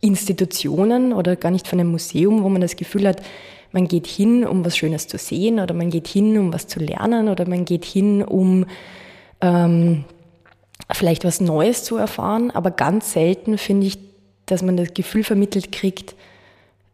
Institutionen 0.00 1.12
oder 1.12 1.36
gar 1.36 1.50
nicht 1.50 1.66
von 1.66 1.80
einem 1.80 1.90
Museum, 1.90 2.42
wo 2.42 2.48
man 2.48 2.60
das 2.60 2.76
Gefühl 2.76 3.08
hat, 3.08 3.22
man 3.72 3.88
geht 3.88 4.06
hin, 4.06 4.46
um 4.46 4.64
was 4.64 4.76
Schönes 4.76 5.08
zu 5.08 5.18
sehen 5.18 5.58
oder 5.58 5.74
man 5.74 5.90
geht 5.90 6.06
hin, 6.06 6.38
um 6.38 6.52
was 6.52 6.68
zu 6.68 6.78
lernen 6.78 7.28
oder 7.28 7.48
man 7.48 7.64
geht 7.64 7.84
hin, 7.84 8.22
um 8.22 8.66
ähm, 9.40 10.04
vielleicht 10.92 11.24
was 11.24 11.40
Neues 11.40 11.82
zu 11.82 11.96
erfahren. 11.96 12.50
Aber 12.52 12.70
ganz 12.70 13.12
selten 13.12 13.58
finde 13.58 13.88
ich, 13.88 13.98
dass 14.46 14.62
man 14.62 14.76
das 14.76 14.94
Gefühl 14.94 15.24
vermittelt 15.24 15.72
kriegt, 15.72 16.14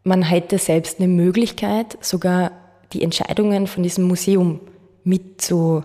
man 0.03 0.23
hätte 0.23 0.57
selbst 0.57 0.99
eine 0.99 1.07
Möglichkeit, 1.07 1.97
sogar 2.01 2.51
die 2.93 3.03
Entscheidungen 3.03 3.67
von 3.67 3.83
diesem 3.83 4.05
Museum 4.05 4.59
mit 5.03 5.41
zu, 5.41 5.83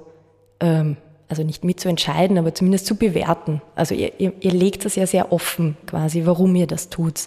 ähm, 0.60 0.96
also 1.28 1.42
nicht 1.42 1.64
mitzuentscheiden, 1.64 2.38
aber 2.38 2.54
zumindest 2.54 2.86
zu 2.86 2.96
bewerten. 2.96 3.60
Also 3.74 3.94
ihr, 3.94 4.18
ihr, 4.18 4.32
ihr 4.40 4.52
legt 4.52 4.84
das 4.84 4.96
ja 4.96 5.06
sehr 5.06 5.32
offen 5.32 5.76
quasi, 5.86 6.22
warum 6.24 6.54
ihr 6.54 6.66
das 6.66 6.88
tut. 6.88 7.26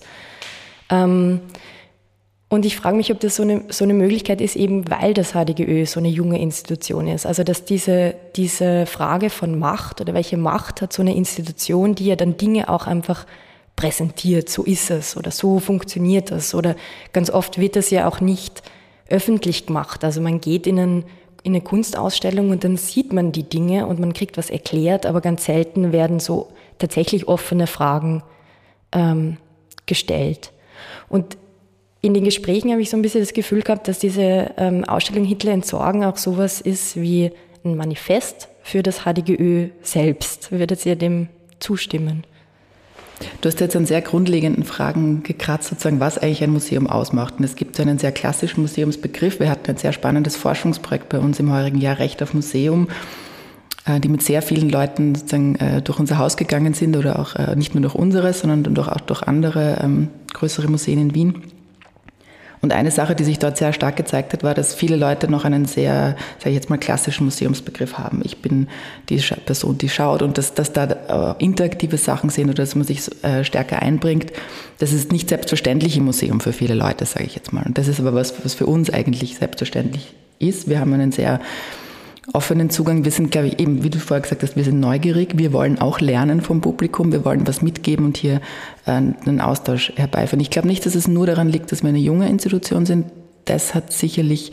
Ähm, 0.90 1.42
und 2.52 2.66
ich 2.66 2.76
frage 2.78 2.98
mich, 2.98 3.12
ob 3.12 3.20
das 3.20 3.36
so 3.36 3.44
eine, 3.44 3.66
so 3.70 3.84
eine 3.84 3.94
Möglichkeit 3.94 4.42
ist, 4.42 4.56
eben 4.56 4.90
weil 4.90 5.14
das 5.14 5.34
HDGÖ 5.34 5.86
so 5.86 6.00
eine 6.00 6.10
junge 6.10 6.42
Institution 6.42 7.08
ist. 7.08 7.28
Also 7.28 7.44
dass 7.44 7.64
diese, 7.64 8.16
diese 8.36 8.88
Frage 8.88 9.30
von 9.30 9.60
Macht 9.60 10.02
oder 10.02 10.16
welche 10.16 10.36
Macht 10.36 10.82
hat 10.82 10.92
so 10.92 11.04
eine 11.04 11.16
Institution, 11.16 11.94
die 11.94 12.08
ja 12.08 12.16
dann 12.16 12.38
Dinge 12.38 12.70
auch 12.70 12.88
einfach 12.88 13.28
präsentiert, 13.76 14.50
so 14.50 14.64
ist 14.64 14.92
es 14.92 15.16
oder 15.16 15.32
so 15.32 15.60
funktioniert 15.60 16.32
das. 16.32 16.54
Oder 16.54 16.76
ganz 17.14 17.30
oft 17.30 17.60
wird 17.60 17.76
das 17.76 17.90
ja 17.90 18.08
auch 18.08 18.20
nicht 18.20 18.62
öffentlich 19.10 19.66
gemacht. 19.66 20.04
Also 20.04 20.22
man 20.22 20.42
geht 20.42 20.68
in, 20.68 20.80
einen, 20.80 21.04
in 21.44 21.54
eine 21.54 21.62
Kunstausstellung 21.62 22.50
und 22.50 22.64
dann 22.64 22.78
sieht 22.78 23.14
man 23.14 23.32
die 23.32 23.44
Dinge 23.44 23.88
und 23.88 24.00
man 24.00 24.14
kriegt 24.14 24.38
was 24.38 24.50
erklärt, 24.50 25.06
aber 25.06 25.22
ganz 25.22 25.46
selten 25.46 25.92
werden 25.92 26.20
so 26.20 26.50
tatsächlich 26.78 27.28
offene 27.28 27.68
Fragen 27.68 28.24
ähm, 28.92 29.38
gestellt. 29.86 30.52
Und 31.08 31.38
in 32.02 32.14
den 32.14 32.24
Gesprächen 32.24 32.72
habe 32.72 32.82
ich 32.82 32.90
so 32.90 32.98
ein 32.98 33.02
bisschen 33.02 33.22
das 33.22 33.34
Gefühl 33.34 33.62
gehabt, 33.62 33.88
dass 33.88 34.00
diese 34.00 34.52
ähm, 34.58 34.86
Ausstellung 34.86 35.26
Hitler 35.26 35.52
entsorgen 35.52 36.06
auch 36.06 36.18
sowas 36.18 36.62
ist 36.62 36.96
wie 36.96 37.32
ein 37.66 37.76
Manifest 37.76 38.48
für 38.64 38.84
das 38.84 39.02
HDGÖ 39.04 39.70
selbst. 39.82 40.52
Würdet 40.52 40.86
ihr 40.86 40.96
dem 40.96 41.28
zustimmen? 41.60 42.24
Du 43.42 43.48
hast 43.48 43.60
jetzt 43.60 43.76
an 43.76 43.86
sehr 43.86 44.02
grundlegenden 44.02 44.64
Fragen 44.64 45.24
gekratzt, 45.24 45.70
sozusagen, 45.70 46.00
was 46.00 46.18
eigentlich 46.18 46.44
ein 46.44 46.52
Museum 46.52 46.88
ausmacht. 46.88 47.36
Und 47.38 47.44
es 47.44 47.56
gibt 47.56 47.80
einen 47.80 48.00
sehr 48.00 48.12
klassischen 48.12 48.62
Museumsbegriff. 48.62 49.40
Wir 49.40 49.50
hatten 49.50 49.70
ein 49.72 49.78
sehr 49.78 49.94
spannendes 49.94 50.36
Forschungsprojekt 50.36 51.10
bei 51.10 51.20
uns 51.20 51.40
im 51.40 51.52
heurigen 51.52 51.80
Jahr, 51.80 52.00
Recht 52.00 52.24
auf 52.24 52.34
Museum, 52.34 52.88
äh, 53.86 54.00
die 54.00 54.10
mit 54.10 54.24
sehr 54.24 54.42
vielen 54.42 54.70
Leuten 54.70 55.16
sozusagen 55.16 55.56
äh, 55.56 55.82
durch 55.82 56.00
unser 56.00 56.18
Haus 56.18 56.38
gegangen 56.38 56.74
sind 56.74 56.96
oder 56.96 57.20
auch 57.20 57.36
äh, 57.36 57.56
nicht 57.56 57.76
nur 57.76 57.82
durch 57.82 57.96
unseres, 57.96 58.42
sondern 58.42 58.78
auch 58.78 59.02
durch 59.02 59.24
andere 59.24 59.80
ähm, 59.82 60.10
größere 60.34 60.68
Museen 60.68 61.00
in 61.00 61.16
Wien. 61.16 61.59
Und 62.62 62.74
eine 62.74 62.92
Sache, 62.92 63.16
die 63.16 63.24
sich 63.24 63.40
dort 63.40 63.58
sehr 63.58 63.72
stark 63.72 63.96
gezeigt 63.96 64.34
hat, 64.34 64.44
war, 64.44 64.54
dass 64.54 64.74
viele 64.74 64.98
Leute 64.98 65.32
noch 65.32 65.46
einen 65.46 65.66
sehr, 65.66 66.16
sage 66.40 66.50
ich 66.50 66.56
jetzt 66.56 66.70
mal, 66.70 66.78
klassischen 66.78 67.24
Museumsbegriff 67.26 67.98
haben. 67.98 68.22
Ich 68.24 68.42
bin 68.42 68.68
die 69.08 69.18
Person, 69.46 69.78
die 69.78 69.88
schaut 69.88 70.22
und 70.22 70.38
dass, 70.38 70.54
dass 70.54 70.74
da 70.74 71.36
äh, 71.38 71.44
interaktive 71.44 71.98
Sachen 71.98 72.30
sind 72.30 72.46
oder 72.50 72.64
dass 72.64 72.76
man 72.76 72.86
sich 72.86 73.10
äh, 73.24 73.44
stärker 73.44 73.82
einbringt. 73.82 74.34
Das 74.80 74.92
ist 74.92 75.12
nicht 75.12 75.30
selbstverständlich 75.30 75.96
im 75.96 76.06
Museum 76.06 76.42
für 76.42 76.52
viele 76.52 76.74
Leute, 76.74 77.06
sage 77.06 77.26
ich 77.26 77.36
jetzt 77.36 77.54
mal. 77.54 77.64
Und 77.66 77.78
das 77.78 77.88
ist 77.88 78.00
aber 78.00 78.14
was, 78.14 78.34
was 78.44 78.54
für 78.54 78.66
uns 78.66 78.90
eigentlich 78.90 79.38
selbstverständlich 79.38 80.14
ist. 80.40 80.70
Wir 80.70 80.80
haben 80.80 80.94
einen 80.94 81.12
sehr 81.12 81.40
offenen 82.34 82.70
Zugang. 82.70 83.06
Wir 83.06 83.12
sind, 83.12 83.32
glaube 83.32 83.48
ich, 83.48 83.60
eben, 83.60 83.84
wie 83.84 83.90
du 83.90 84.00
vorher 84.00 84.22
gesagt 84.22 84.44
hast, 84.44 84.56
wir 84.56 84.64
sind 84.64 84.80
neugierig. 84.80 85.38
Wir 85.38 85.54
wollen 85.54 85.80
auch 85.80 86.00
lernen 86.00 86.42
vom 86.42 86.62
Publikum. 86.62 87.12
Wir 87.12 87.26
wollen 87.26 87.48
was 87.48 87.62
mitgeben 87.62 88.06
und 88.06 88.18
hier 88.18 88.42
äh, 88.86 88.92
einen 88.92 89.42
Austausch 89.42 89.94
herbeiführen. 89.96 90.42
Ich 90.42 90.50
glaube 90.50 90.68
nicht, 90.68 90.86
dass 90.86 90.96
es 90.96 91.08
nur 91.08 91.26
daran 91.26 91.50
liegt, 91.50 91.72
dass 91.72 91.82
wir 91.82 91.90
eine 91.90 92.00
junge 92.00 92.30
Institution 92.30 92.86
sind. 92.86 93.08
Das 93.46 93.74
hat 93.74 93.92
sicherlich 93.92 94.52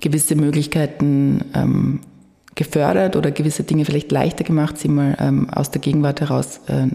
gewisse 0.00 0.36
Möglichkeiten 0.36 1.44
ähm, 1.54 2.00
gefördert 2.54 3.16
oder 3.16 3.30
gewisse 3.30 3.62
Dinge 3.62 3.84
vielleicht 3.84 4.10
leichter 4.10 4.44
gemacht, 4.44 4.78
sie 4.78 4.88
mal 4.88 5.16
ähm, 5.20 5.48
aus 5.50 5.70
der 5.70 5.80
Gegenwart 5.80 6.20
heraus 6.20 6.60
äh, 6.66 6.88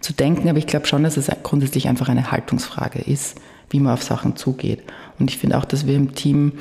zu 0.00 0.12
denken. 0.12 0.48
Aber 0.48 0.58
ich 0.58 0.66
glaube 0.66 0.86
schon, 0.86 1.02
dass 1.02 1.16
es 1.16 1.28
grundsätzlich 1.42 1.88
einfach 1.88 2.08
eine 2.08 2.30
Haltungsfrage 2.30 3.00
ist, 3.00 3.38
wie 3.70 3.80
man 3.80 3.92
auf 3.92 4.02
Sachen 4.02 4.36
zugeht. 4.36 4.82
Und 5.18 5.30
ich 5.30 5.38
finde 5.38 5.58
auch, 5.58 5.64
dass 5.64 5.86
wir 5.86 5.94
im 5.94 6.14
Team 6.14 6.52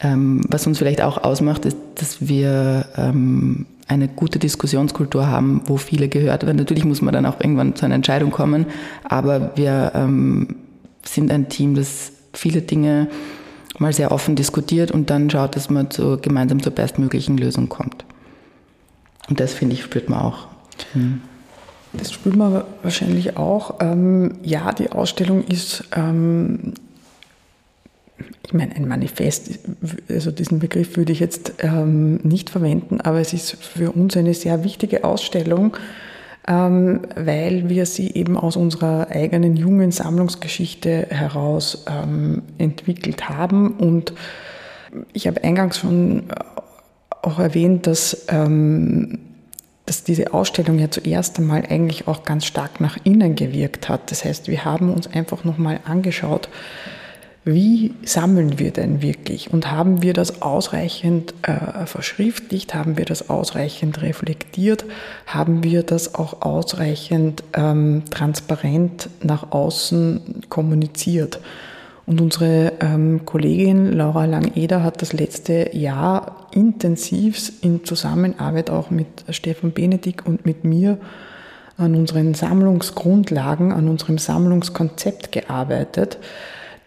ähm, 0.00 0.42
was 0.48 0.66
uns 0.66 0.78
vielleicht 0.78 1.02
auch 1.02 1.18
ausmacht, 1.18 1.64
ist, 1.64 1.76
dass 1.96 2.28
wir 2.28 2.86
ähm, 2.96 3.66
eine 3.88 4.08
gute 4.08 4.38
Diskussionskultur 4.38 5.26
haben, 5.26 5.62
wo 5.66 5.76
viele 5.76 6.08
gehört 6.08 6.44
werden. 6.44 6.58
Natürlich 6.58 6.84
muss 6.84 7.02
man 7.02 7.14
dann 7.14 7.26
auch 7.26 7.40
irgendwann 7.40 7.74
zu 7.74 7.84
einer 7.84 7.94
Entscheidung 7.94 8.30
kommen, 8.30 8.66
aber 9.04 9.52
wir 9.56 9.92
ähm, 9.94 10.56
sind 11.04 11.32
ein 11.32 11.48
Team, 11.48 11.74
das 11.74 12.12
viele 12.32 12.62
Dinge 12.62 13.08
mal 13.78 13.92
sehr 13.92 14.12
offen 14.12 14.36
diskutiert 14.36 14.90
und 14.90 15.10
dann 15.10 15.30
schaut, 15.30 15.56
dass 15.56 15.70
man 15.70 15.90
zu, 15.90 16.18
gemeinsam 16.20 16.62
zur 16.62 16.72
bestmöglichen 16.72 17.38
Lösung 17.38 17.68
kommt. 17.68 18.04
Und 19.28 19.40
das, 19.40 19.52
finde 19.52 19.74
ich, 19.74 19.82
spürt 19.82 20.08
man 20.08 20.20
auch. 20.20 20.48
Hm. 20.92 21.20
Das 21.92 22.12
spürt 22.12 22.36
man 22.36 22.64
wahrscheinlich 22.82 23.36
auch. 23.36 23.76
Ähm, 23.80 24.32
ja, 24.42 24.72
die 24.72 24.92
Ausstellung 24.92 25.44
ist 25.44 25.84
ähm, 25.96 26.74
ich 28.46 28.54
meine, 28.54 28.74
ein 28.74 28.88
Manifest, 28.88 29.58
also 30.08 30.30
diesen 30.30 30.58
Begriff 30.58 30.96
würde 30.96 31.12
ich 31.12 31.20
jetzt 31.20 31.54
ähm, 31.58 32.16
nicht 32.22 32.50
verwenden, 32.50 33.00
aber 33.00 33.20
es 33.20 33.32
ist 33.32 33.52
für 33.62 33.92
uns 33.92 34.16
eine 34.16 34.34
sehr 34.34 34.64
wichtige 34.64 35.04
Ausstellung, 35.04 35.76
ähm, 36.46 37.02
weil 37.14 37.68
wir 37.68 37.84
sie 37.84 38.14
eben 38.14 38.36
aus 38.36 38.56
unserer 38.56 39.08
eigenen 39.10 39.56
jungen 39.56 39.92
Sammlungsgeschichte 39.92 41.08
heraus 41.10 41.84
ähm, 41.88 42.42
entwickelt 42.56 43.28
haben. 43.28 43.72
Und 43.72 44.14
ich 45.12 45.26
habe 45.26 45.44
eingangs 45.44 45.78
schon 45.78 46.24
auch 47.20 47.38
erwähnt, 47.38 47.86
dass, 47.86 48.26
ähm, 48.30 49.18
dass 49.84 50.04
diese 50.04 50.32
Ausstellung 50.32 50.78
ja 50.78 50.90
zuerst 50.90 51.38
einmal 51.38 51.64
eigentlich 51.68 52.08
auch 52.08 52.24
ganz 52.24 52.46
stark 52.46 52.80
nach 52.80 52.96
innen 53.04 53.34
gewirkt 53.34 53.90
hat. 53.90 54.10
Das 54.10 54.24
heißt, 54.24 54.48
wir 54.48 54.64
haben 54.64 54.90
uns 54.90 55.06
einfach 55.06 55.44
nochmal 55.44 55.80
angeschaut, 55.84 56.48
wie 57.44 57.94
sammeln 58.04 58.58
wir 58.58 58.72
denn 58.72 59.00
wirklich? 59.00 59.52
Und 59.52 59.70
haben 59.70 60.02
wir 60.02 60.12
das 60.12 60.42
ausreichend 60.42 61.34
äh, 61.42 61.86
verschriftlicht, 61.86 62.74
haben 62.74 62.98
wir 62.98 63.04
das 63.04 63.30
ausreichend 63.30 64.02
reflektiert, 64.02 64.84
haben 65.26 65.64
wir 65.64 65.82
das 65.82 66.14
auch 66.14 66.42
ausreichend 66.42 67.42
ähm, 67.54 68.02
transparent 68.10 69.08
nach 69.22 69.52
außen 69.52 70.42
kommuniziert. 70.50 71.40
Und 72.04 72.20
unsere 72.20 72.72
ähm, 72.80 73.26
Kollegin 73.26 73.92
Laura 73.92 74.24
Langeder 74.24 74.82
hat 74.82 75.02
das 75.02 75.12
letzte 75.12 75.76
Jahr 75.76 76.48
intensiv 76.52 77.52
in 77.60 77.84
Zusammenarbeit 77.84 78.70
auch 78.70 78.90
mit 78.90 79.06
Stefan 79.30 79.72
Benedikt 79.72 80.26
und 80.26 80.46
mit 80.46 80.64
mir 80.64 80.98
an 81.76 81.94
unseren 81.94 82.34
Sammlungsgrundlagen, 82.34 83.72
an 83.72 83.88
unserem 83.88 84.18
Sammlungskonzept 84.18 85.32
gearbeitet 85.32 86.18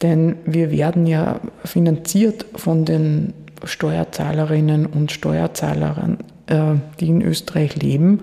denn 0.01 0.37
wir 0.45 0.71
werden 0.71 1.05
ja 1.05 1.39
finanziert 1.63 2.45
von 2.55 2.85
den 2.85 3.33
Steuerzahlerinnen 3.63 4.85
und 4.85 5.11
Steuerzahlern, 5.11 6.17
äh, 6.47 6.75
die 6.99 7.09
in 7.09 7.21
Österreich 7.21 7.75
leben. 7.75 8.21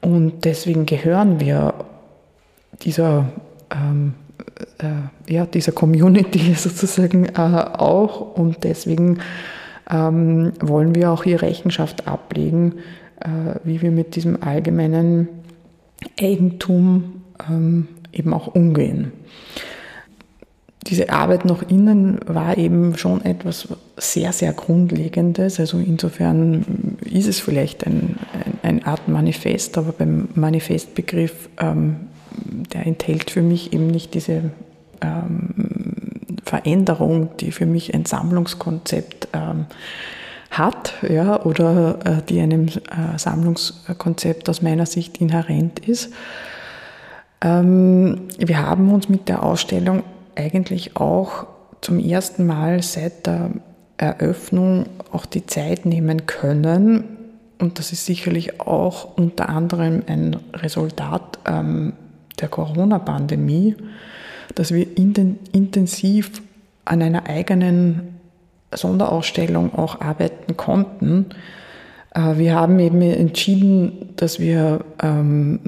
Und 0.00 0.44
deswegen 0.44 0.86
gehören 0.86 1.40
wir 1.40 1.74
dieser, 2.82 3.32
ähm, 3.70 4.14
äh, 4.78 5.32
ja, 5.32 5.46
dieser 5.46 5.72
Community 5.72 6.54
sozusagen 6.56 7.26
äh, 7.26 7.38
auch. 7.38 8.36
Und 8.36 8.64
deswegen 8.64 9.18
ähm, 9.90 10.52
wollen 10.60 10.94
wir 10.94 11.10
auch 11.10 11.24
hier 11.24 11.42
Rechenschaft 11.42 12.06
ablegen, 12.06 12.74
äh, 13.20 13.56
wie 13.64 13.82
wir 13.82 13.90
mit 13.90 14.14
diesem 14.14 14.42
allgemeinen 14.42 15.28
Eigentum 16.20 17.22
ähm, 17.48 17.88
eben 18.12 18.32
auch 18.32 18.54
umgehen 18.54 19.12
diese 20.86 21.10
Arbeit 21.10 21.44
nach 21.44 21.62
innen 21.68 22.20
war 22.26 22.56
eben 22.56 22.96
schon 22.96 23.22
etwas 23.24 23.68
sehr, 23.98 24.32
sehr 24.32 24.52
Grundlegendes. 24.52 25.60
Also 25.60 25.78
insofern 25.78 26.96
ist 27.04 27.26
es 27.26 27.38
vielleicht 27.38 27.86
ein, 27.86 28.16
ein, 28.32 28.58
eine 28.62 28.86
Art 28.86 29.06
Manifest, 29.06 29.76
aber 29.76 29.92
beim 29.92 30.28
Manifestbegriff, 30.34 31.50
ähm, 31.58 31.96
er 32.72 32.86
enthält 32.86 33.30
für 33.30 33.42
mich 33.42 33.72
eben 33.74 33.88
nicht 33.88 34.14
diese 34.14 34.50
ähm, 35.02 35.50
Veränderung, 36.44 37.30
die 37.38 37.52
für 37.52 37.66
mich 37.66 37.92
ein 37.94 38.06
Sammlungskonzept 38.06 39.28
ähm, 39.34 39.66
hat, 40.50 40.94
ja, 41.08 41.44
oder 41.44 41.98
äh, 42.04 42.22
die 42.28 42.40
einem 42.40 42.68
äh, 42.68 43.18
Sammlungskonzept 43.18 44.48
aus 44.48 44.62
meiner 44.62 44.86
Sicht 44.86 45.18
inhärent 45.18 45.78
ist. 45.80 46.12
Ähm, 47.42 48.22
wir 48.38 48.66
haben 48.66 48.92
uns 48.92 49.08
mit 49.08 49.28
der 49.28 49.42
Ausstellung 49.42 50.02
eigentlich 50.40 50.96
auch 50.96 51.46
zum 51.80 51.98
ersten 51.98 52.46
Mal 52.46 52.82
seit 52.82 53.26
der 53.26 53.50
Eröffnung 53.96 54.86
auch 55.12 55.26
die 55.26 55.46
Zeit 55.46 55.86
nehmen 55.86 56.26
können. 56.26 57.04
Und 57.58 57.78
das 57.78 57.92
ist 57.92 58.06
sicherlich 58.06 58.60
auch 58.60 59.16
unter 59.16 59.48
anderem 59.50 60.02
ein 60.06 60.36
Resultat 60.54 61.38
ähm, 61.46 61.92
der 62.40 62.48
Corona-Pandemie, 62.48 63.76
dass 64.54 64.72
wir 64.72 64.86
intensiv 64.96 66.42
an 66.86 67.02
einer 67.02 67.26
eigenen 67.26 68.16
Sonderausstellung 68.72 69.74
auch 69.74 70.00
arbeiten 70.00 70.56
konnten. 70.56 71.26
Äh, 72.14 72.36
wir 72.36 72.54
haben 72.54 72.78
eben 72.78 73.00
entschieden, 73.02 74.12
dass 74.16 74.38
wir 74.40 74.84
ähm, 75.02 75.60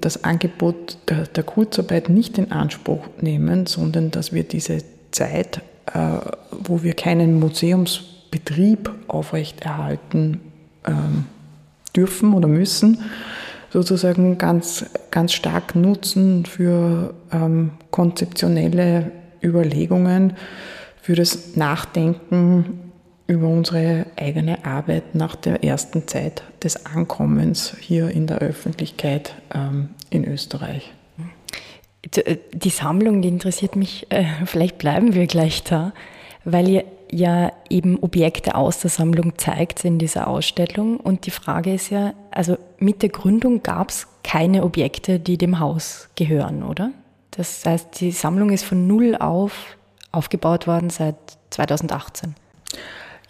das 0.00 0.24
Angebot 0.24 0.98
der, 1.08 1.44
Kurzarbeit 1.44 2.08
nicht 2.08 2.38
in 2.38 2.52
Anspruch 2.52 3.06
nehmen, 3.20 3.66
sondern 3.66 4.10
dass 4.10 4.32
wir 4.32 4.44
diese 4.44 4.78
Zeit, 5.10 5.60
äh, 5.92 6.18
wo 6.50 6.82
wir 6.82 6.94
keinen 6.94 7.38
Museumsbetrieb 7.38 8.90
aufrechterhalten 9.08 10.40
ähm, 10.86 11.26
dürfen 11.94 12.34
oder 12.34 12.48
müssen, 12.48 12.98
sozusagen 13.70 14.38
ganz, 14.38 14.84
ganz 15.10 15.32
stark 15.32 15.74
nutzen 15.74 16.46
für 16.46 17.14
ähm, 17.32 17.70
konzeptionelle 17.90 19.10
Überlegungen, 19.42 20.34
für 21.00 21.14
das 21.14 21.56
Nachdenken 21.56 22.83
über 23.26 23.48
unsere 23.48 24.06
eigene 24.16 24.64
Arbeit 24.64 25.14
nach 25.14 25.34
der 25.34 25.64
ersten 25.64 26.06
Zeit 26.06 26.42
des 26.62 26.86
Ankommens 26.86 27.74
hier 27.80 28.10
in 28.10 28.26
der 28.26 28.38
Öffentlichkeit 28.38 29.34
ähm, 29.54 29.90
in 30.10 30.24
Österreich. 30.24 30.92
Äh, 32.16 32.36
die 32.52 32.70
Sammlung, 32.70 33.22
die 33.22 33.28
interessiert 33.28 33.76
mich, 33.76 34.06
äh, 34.10 34.24
vielleicht 34.44 34.78
bleiben 34.78 35.14
wir 35.14 35.26
gleich 35.26 35.62
da, 35.62 35.92
weil 36.44 36.68
ihr 36.68 36.84
ja 37.10 37.52
eben 37.70 37.98
Objekte 38.00 38.54
aus 38.56 38.80
der 38.80 38.90
Sammlung 38.90 39.38
zeigt 39.38 39.84
in 39.84 39.98
dieser 39.98 40.26
Ausstellung. 40.26 40.98
Und 40.98 41.26
die 41.26 41.30
Frage 41.30 41.72
ist 41.72 41.90
ja, 41.90 42.12
also 42.30 42.58
mit 42.78 43.02
der 43.02 43.08
Gründung 43.08 43.62
gab 43.62 43.90
es 43.90 44.08
keine 44.22 44.64
Objekte, 44.64 45.20
die 45.20 45.38
dem 45.38 45.60
Haus 45.60 46.08
gehören, 46.16 46.62
oder? 46.62 46.90
Das 47.30 47.64
heißt, 47.64 48.00
die 48.00 48.10
Sammlung 48.10 48.50
ist 48.50 48.64
von 48.64 48.86
null 48.86 49.16
auf 49.16 49.76
aufgebaut 50.12 50.66
worden 50.66 50.90
seit 50.90 51.16
2018. 51.50 52.34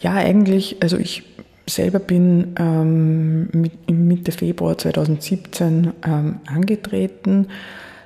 Ja, 0.04 0.12
eigentlich, 0.12 0.76
also 0.82 0.98
ich 0.98 1.22
selber 1.66 1.98
bin 1.98 2.54
ähm, 2.58 3.48
mit, 3.52 3.90
Mitte 3.90 4.32
Februar 4.32 4.76
2017 4.76 5.94
ähm, 6.06 6.40
angetreten. 6.44 7.48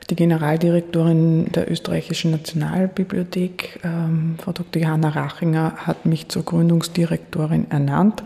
Die 0.09 0.15
Generaldirektorin 0.15 1.51
der 1.51 1.69
Österreichischen 1.69 2.31
Nationalbibliothek, 2.31 3.81
ähm, 3.83 4.37
Frau 4.41 4.53
Dr. 4.53 4.81
Johanna 4.81 5.09
Rachinger, 5.09 5.73
hat 5.77 6.07
mich 6.07 6.29
zur 6.29 6.45
Gründungsdirektorin 6.45 7.69
ernannt. 7.69 8.23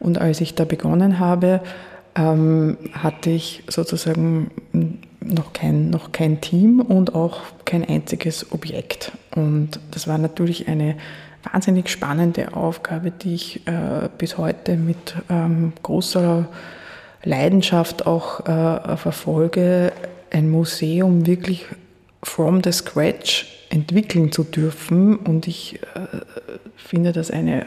Und 0.00 0.18
als 0.18 0.40
ich 0.40 0.54
da 0.54 0.64
begonnen 0.64 1.18
habe, 1.18 1.60
ähm, 2.14 2.78
hatte 2.94 3.28
ich 3.28 3.62
sozusagen 3.68 4.50
noch 5.20 5.52
kein, 5.52 5.90
noch 5.90 6.12
kein 6.12 6.40
Team 6.40 6.80
und 6.80 7.14
auch 7.14 7.42
kein 7.66 7.84
einziges 7.84 8.52
Objekt. 8.52 9.12
Und 9.36 9.80
das 9.90 10.08
war 10.08 10.16
natürlich 10.16 10.66
eine 10.66 10.96
wahnsinnig 11.50 11.88
spannende 11.88 12.54
Aufgabe, 12.54 13.10
die 13.10 13.34
ich 13.34 13.66
äh, 13.66 14.08
bis 14.18 14.38
heute 14.38 14.76
mit 14.76 15.14
ähm, 15.28 15.72
großer 15.82 16.48
Leidenschaft 17.24 18.06
auch 18.06 18.46
äh, 18.46 18.96
verfolge, 18.96 19.92
ein 20.30 20.50
Museum 20.50 21.26
wirklich 21.26 21.66
from 22.22 22.62
the 22.62 22.72
scratch 22.72 23.66
entwickeln 23.70 24.32
zu 24.32 24.44
dürfen. 24.44 25.16
Und 25.16 25.46
ich 25.46 25.80
äh, 25.94 26.18
finde 26.76 27.12
das 27.12 27.30
eine 27.30 27.66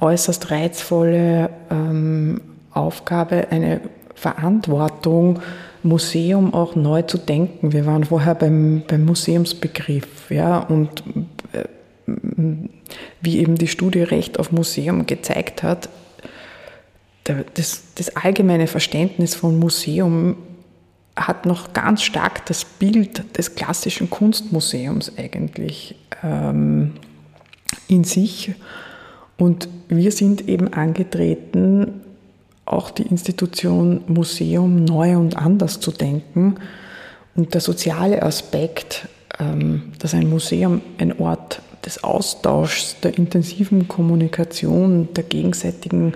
äußerst 0.00 0.50
reizvolle 0.50 1.50
ähm, 1.70 2.40
Aufgabe, 2.72 3.48
eine 3.50 3.80
Verantwortung, 4.14 5.40
Museum 5.82 6.52
auch 6.52 6.74
neu 6.74 7.02
zu 7.02 7.18
denken. 7.18 7.72
Wir 7.72 7.86
waren 7.86 8.04
vorher 8.04 8.34
beim, 8.34 8.82
beim 8.86 9.04
Museumsbegriff, 9.04 10.30
ja, 10.30 10.58
und 10.58 11.02
äh, 11.52 11.64
wie 13.26 13.38
eben 13.40 13.56
die 13.56 13.68
Studie 13.68 14.02
Recht 14.02 14.38
auf 14.38 14.52
Museum 14.52 15.04
gezeigt 15.04 15.62
hat, 15.62 15.90
das, 17.54 17.82
das 17.96 18.14
allgemeine 18.16 18.68
Verständnis 18.68 19.34
von 19.34 19.58
Museum 19.58 20.36
hat 21.16 21.44
noch 21.44 21.72
ganz 21.72 22.02
stark 22.02 22.46
das 22.46 22.64
Bild 22.64 23.36
des 23.36 23.54
klassischen 23.54 24.10
Kunstmuseums 24.10 25.12
eigentlich 25.18 25.96
ähm, 26.22 26.92
in 27.88 28.04
sich. 28.04 28.54
Und 29.38 29.68
wir 29.88 30.12
sind 30.12 30.48
eben 30.48 30.72
angetreten, 30.72 32.02
auch 32.64 32.90
die 32.90 33.02
Institution 33.02 34.02
Museum 34.06 34.84
neu 34.84 35.16
und 35.16 35.36
anders 35.36 35.80
zu 35.80 35.90
denken. 35.90 36.56
Und 37.34 37.54
der 37.54 37.60
soziale 37.60 38.22
Aspekt, 38.22 39.08
ähm, 39.40 39.92
dass 39.98 40.14
ein 40.14 40.28
Museum 40.28 40.80
ein 40.98 41.18
Ort 41.18 41.62
des 41.86 42.02
Austauschs, 42.04 42.96
der 43.00 43.16
intensiven 43.16 43.88
Kommunikation, 43.88 45.08
der 45.14 45.24
gegenseitigen 45.24 46.14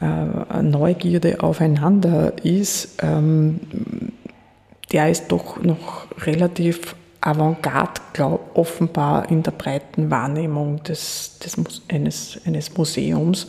äh, 0.00 0.62
Neugierde 0.62 1.40
aufeinander 1.40 2.32
ist, 2.44 2.98
ähm, 3.02 3.60
der 4.90 5.10
ist 5.10 5.28
doch 5.28 5.62
noch 5.62 6.06
relativ 6.26 6.96
avantgarde, 7.20 8.00
glaube 8.12 8.40
offenbar 8.54 9.30
in 9.30 9.42
der 9.42 9.52
breiten 9.52 10.10
Wahrnehmung 10.10 10.82
des, 10.82 11.38
des, 11.38 11.56
eines, 11.88 12.40
eines 12.44 12.76
Museums. 12.76 13.46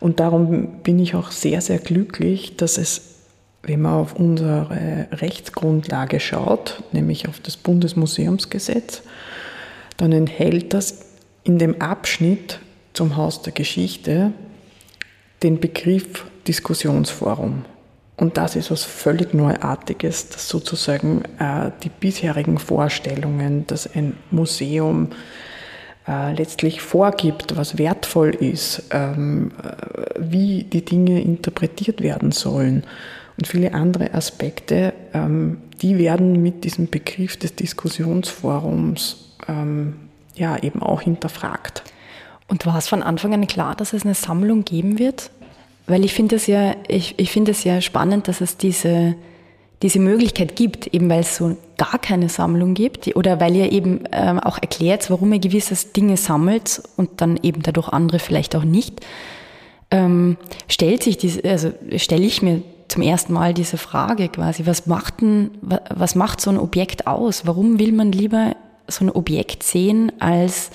Und 0.00 0.18
darum 0.20 0.82
bin 0.82 0.98
ich 0.98 1.14
auch 1.14 1.30
sehr, 1.30 1.60
sehr 1.60 1.78
glücklich, 1.78 2.56
dass 2.56 2.78
es, 2.78 3.14
wenn 3.62 3.82
man 3.82 3.94
auf 3.94 4.14
unsere 4.14 5.08
Rechtsgrundlage 5.12 6.20
schaut, 6.20 6.82
nämlich 6.92 7.28
auf 7.28 7.40
das 7.40 7.56
Bundesmuseumsgesetz, 7.56 9.02
dann 9.96 10.12
enthält 10.12 10.74
das 10.74 11.06
in 11.44 11.58
dem 11.58 11.80
Abschnitt 11.80 12.60
zum 12.92 13.16
Haus 13.16 13.42
der 13.42 13.52
Geschichte 13.52 14.32
den 15.42 15.60
Begriff 15.60 16.26
Diskussionsforum. 16.46 17.64
Und 18.16 18.38
das 18.38 18.56
ist 18.56 18.70
was 18.70 18.84
völlig 18.84 19.34
Neuartiges, 19.34 20.30
dass 20.30 20.48
sozusagen 20.48 21.22
äh, 21.38 21.70
die 21.82 21.90
bisherigen 21.90 22.58
Vorstellungen, 22.58 23.66
dass 23.66 23.94
ein 23.94 24.16
Museum 24.30 25.10
äh, 26.08 26.32
letztlich 26.32 26.80
vorgibt, 26.80 27.56
was 27.56 27.76
wertvoll 27.76 28.30
ist, 28.30 28.84
ähm, 28.90 29.52
äh, 29.62 30.14
wie 30.18 30.64
die 30.64 30.84
Dinge 30.84 31.20
interpretiert 31.20 32.00
werden 32.00 32.32
sollen 32.32 32.84
und 33.36 33.46
viele 33.46 33.74
andere 33.74 34.14
Aspekte, 34.14 34.94
ähm, 35.12 35.58
die 35.82 35.98
werden 35.98 36.42
mit 36.42 36.64
diesem 36.64 36.88
Begriff 36.88 37.36
des 37.36 37.54
Diskussionsforums 37.54 39.25
ähm, 39.48 39.96
ja 40.34 40.56
eben 40.62 40.82
auch 40.82 41.00
hinterfragt. 41.00 41.82
Und 42.48 42.66
war 42.66 42.78
es 42.78 42.88
von 42.88 43.02
Anfang 43.02 43.34
an 43.34 43.46
klar, 43.46 43.74
dass 43.74 43.92
es 43.92 44.04
eine 44.04 44.14
Sammlung 44.14 44.64
geben 44.64 44.98
wird? 44.98 45.30
Weil 45.86 46.04
ich 46.04 46.14
finde 46.14 46.36
es 46.36 46.46
ja, 46.46 46.74
ich, 46.88 47.18
ich 47.18 47.30
finde 47.30 47.52
es 47.52 47.64
ja 47.64 47.80
spannend, 47.80 48.28
dass 48.28 48.40
es 48.40 48.56
diese, 48.56 49.14
diese 49.82 49.98
Möglichkeit 50.00 50.56
gibt, 50.56 50.88
eben 50.88 51.08
weil 51.08 51.20
es 51.20 51.36
so 51.36 51.56
gar 51.76 51.98
keine 51.98 52.28
Sammlung 52.28 52.74
gibt 52.74 53.14
oder 53.16 53.40
weil 53.40 53.54
ihr 53.54 53.70
eben 53.70 54.04
ähm, 54.12 54.40
auch 54.40 54.58
erklärt, 54.58 55.10
warum 55.10 55.32
ihr 55.32 55.38
gewisses 55.38 55.92
Dinge 55.92 56.16
sammelt 56.16 56.82
und 56.96 57.20
dann 57.20 57.38
eben 57.42 57.62
dadurch 57.62 57.88
andere 57.88 58.18
vielleicht 58.18 58.56
auch 58.56 58.64
nicht, 58.64 59.04
ähm, 59.90 60.36
stellt 60.68 61.02
sich 61.02 61.18
diese, 61.18 61.44
also 61.44 61.72
stelle 61.96 62.24
ich 62.24 62.42
mir 62.42 62.62
zum 62.88 63.02
ersten 63.02 63.32
Mal 63.32 63.54
diese 63.54 63.78
Frage 63.78 64.28
quasi, 64.28 64.66
was 64.66 64.86
macht 64.86 65.20
denn, 65.20 65.50
was 65.90 66.14
macht 66.14 66.40
so 66.40 66.50
ein 66.50 66.58
Objekt 66.58 67.06
aus? 67.06 67.46
Warum 67.46 67.78
will 67.78 67.92
man 67.92 68.12
lieber 68.12 68.54
so 68.88 69.04
ein 69.04 69.10
Objekt 69.10 69.62
sehen 69.62 70.12
als 70.20 70.70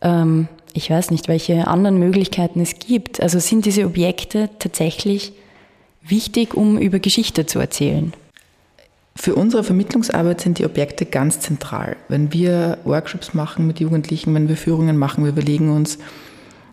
ähm, 0.00 0.48
ich 0.74 0.90
weiß 0.90 1.10
nicht, 1.10 1.28
welche 1.28 1.66
anderen 1.66 1.98
Möglichkeiten 1.98 2.60
es 2.60 2.78
gibt. 2.78 3.20
Also 3.20 3.38
sind 3.38 3.66
diese 3.66 3.84
Objekte 3.84 4.48
tatsächlich 4.58 5.32
wichtig, 6.02 6.54
um 6.54 6.78
über 6.78 6.98
Geschichte 6.98 7.46
zu 7.46 7.58
erzählen? 7.58 8.12
Für 9.14 9.34
unsere 9.34 9.62
Vermittlungsarbeit 9.62 10.40
sind 10.40 10.58
die 10.58 10.64
Objekte 10.64 11.04
ganz 11.04 11.40
zentral. 11.40 11.96
Wenn 12.08 12.32
wir 12.32 12.78
Workshops 12.84 13.34
machen 13.34 13.66
mit 13.66 13.80
Jugendlichen, 13.80 14.34
wenn 14.34 14.48
wir 14.48 14.56
Führungen 14.56 14.96
machen, 14.96 15.24
wir 15.24 15.32
überlegen 15.32 15.70
uns, 15.70 15.98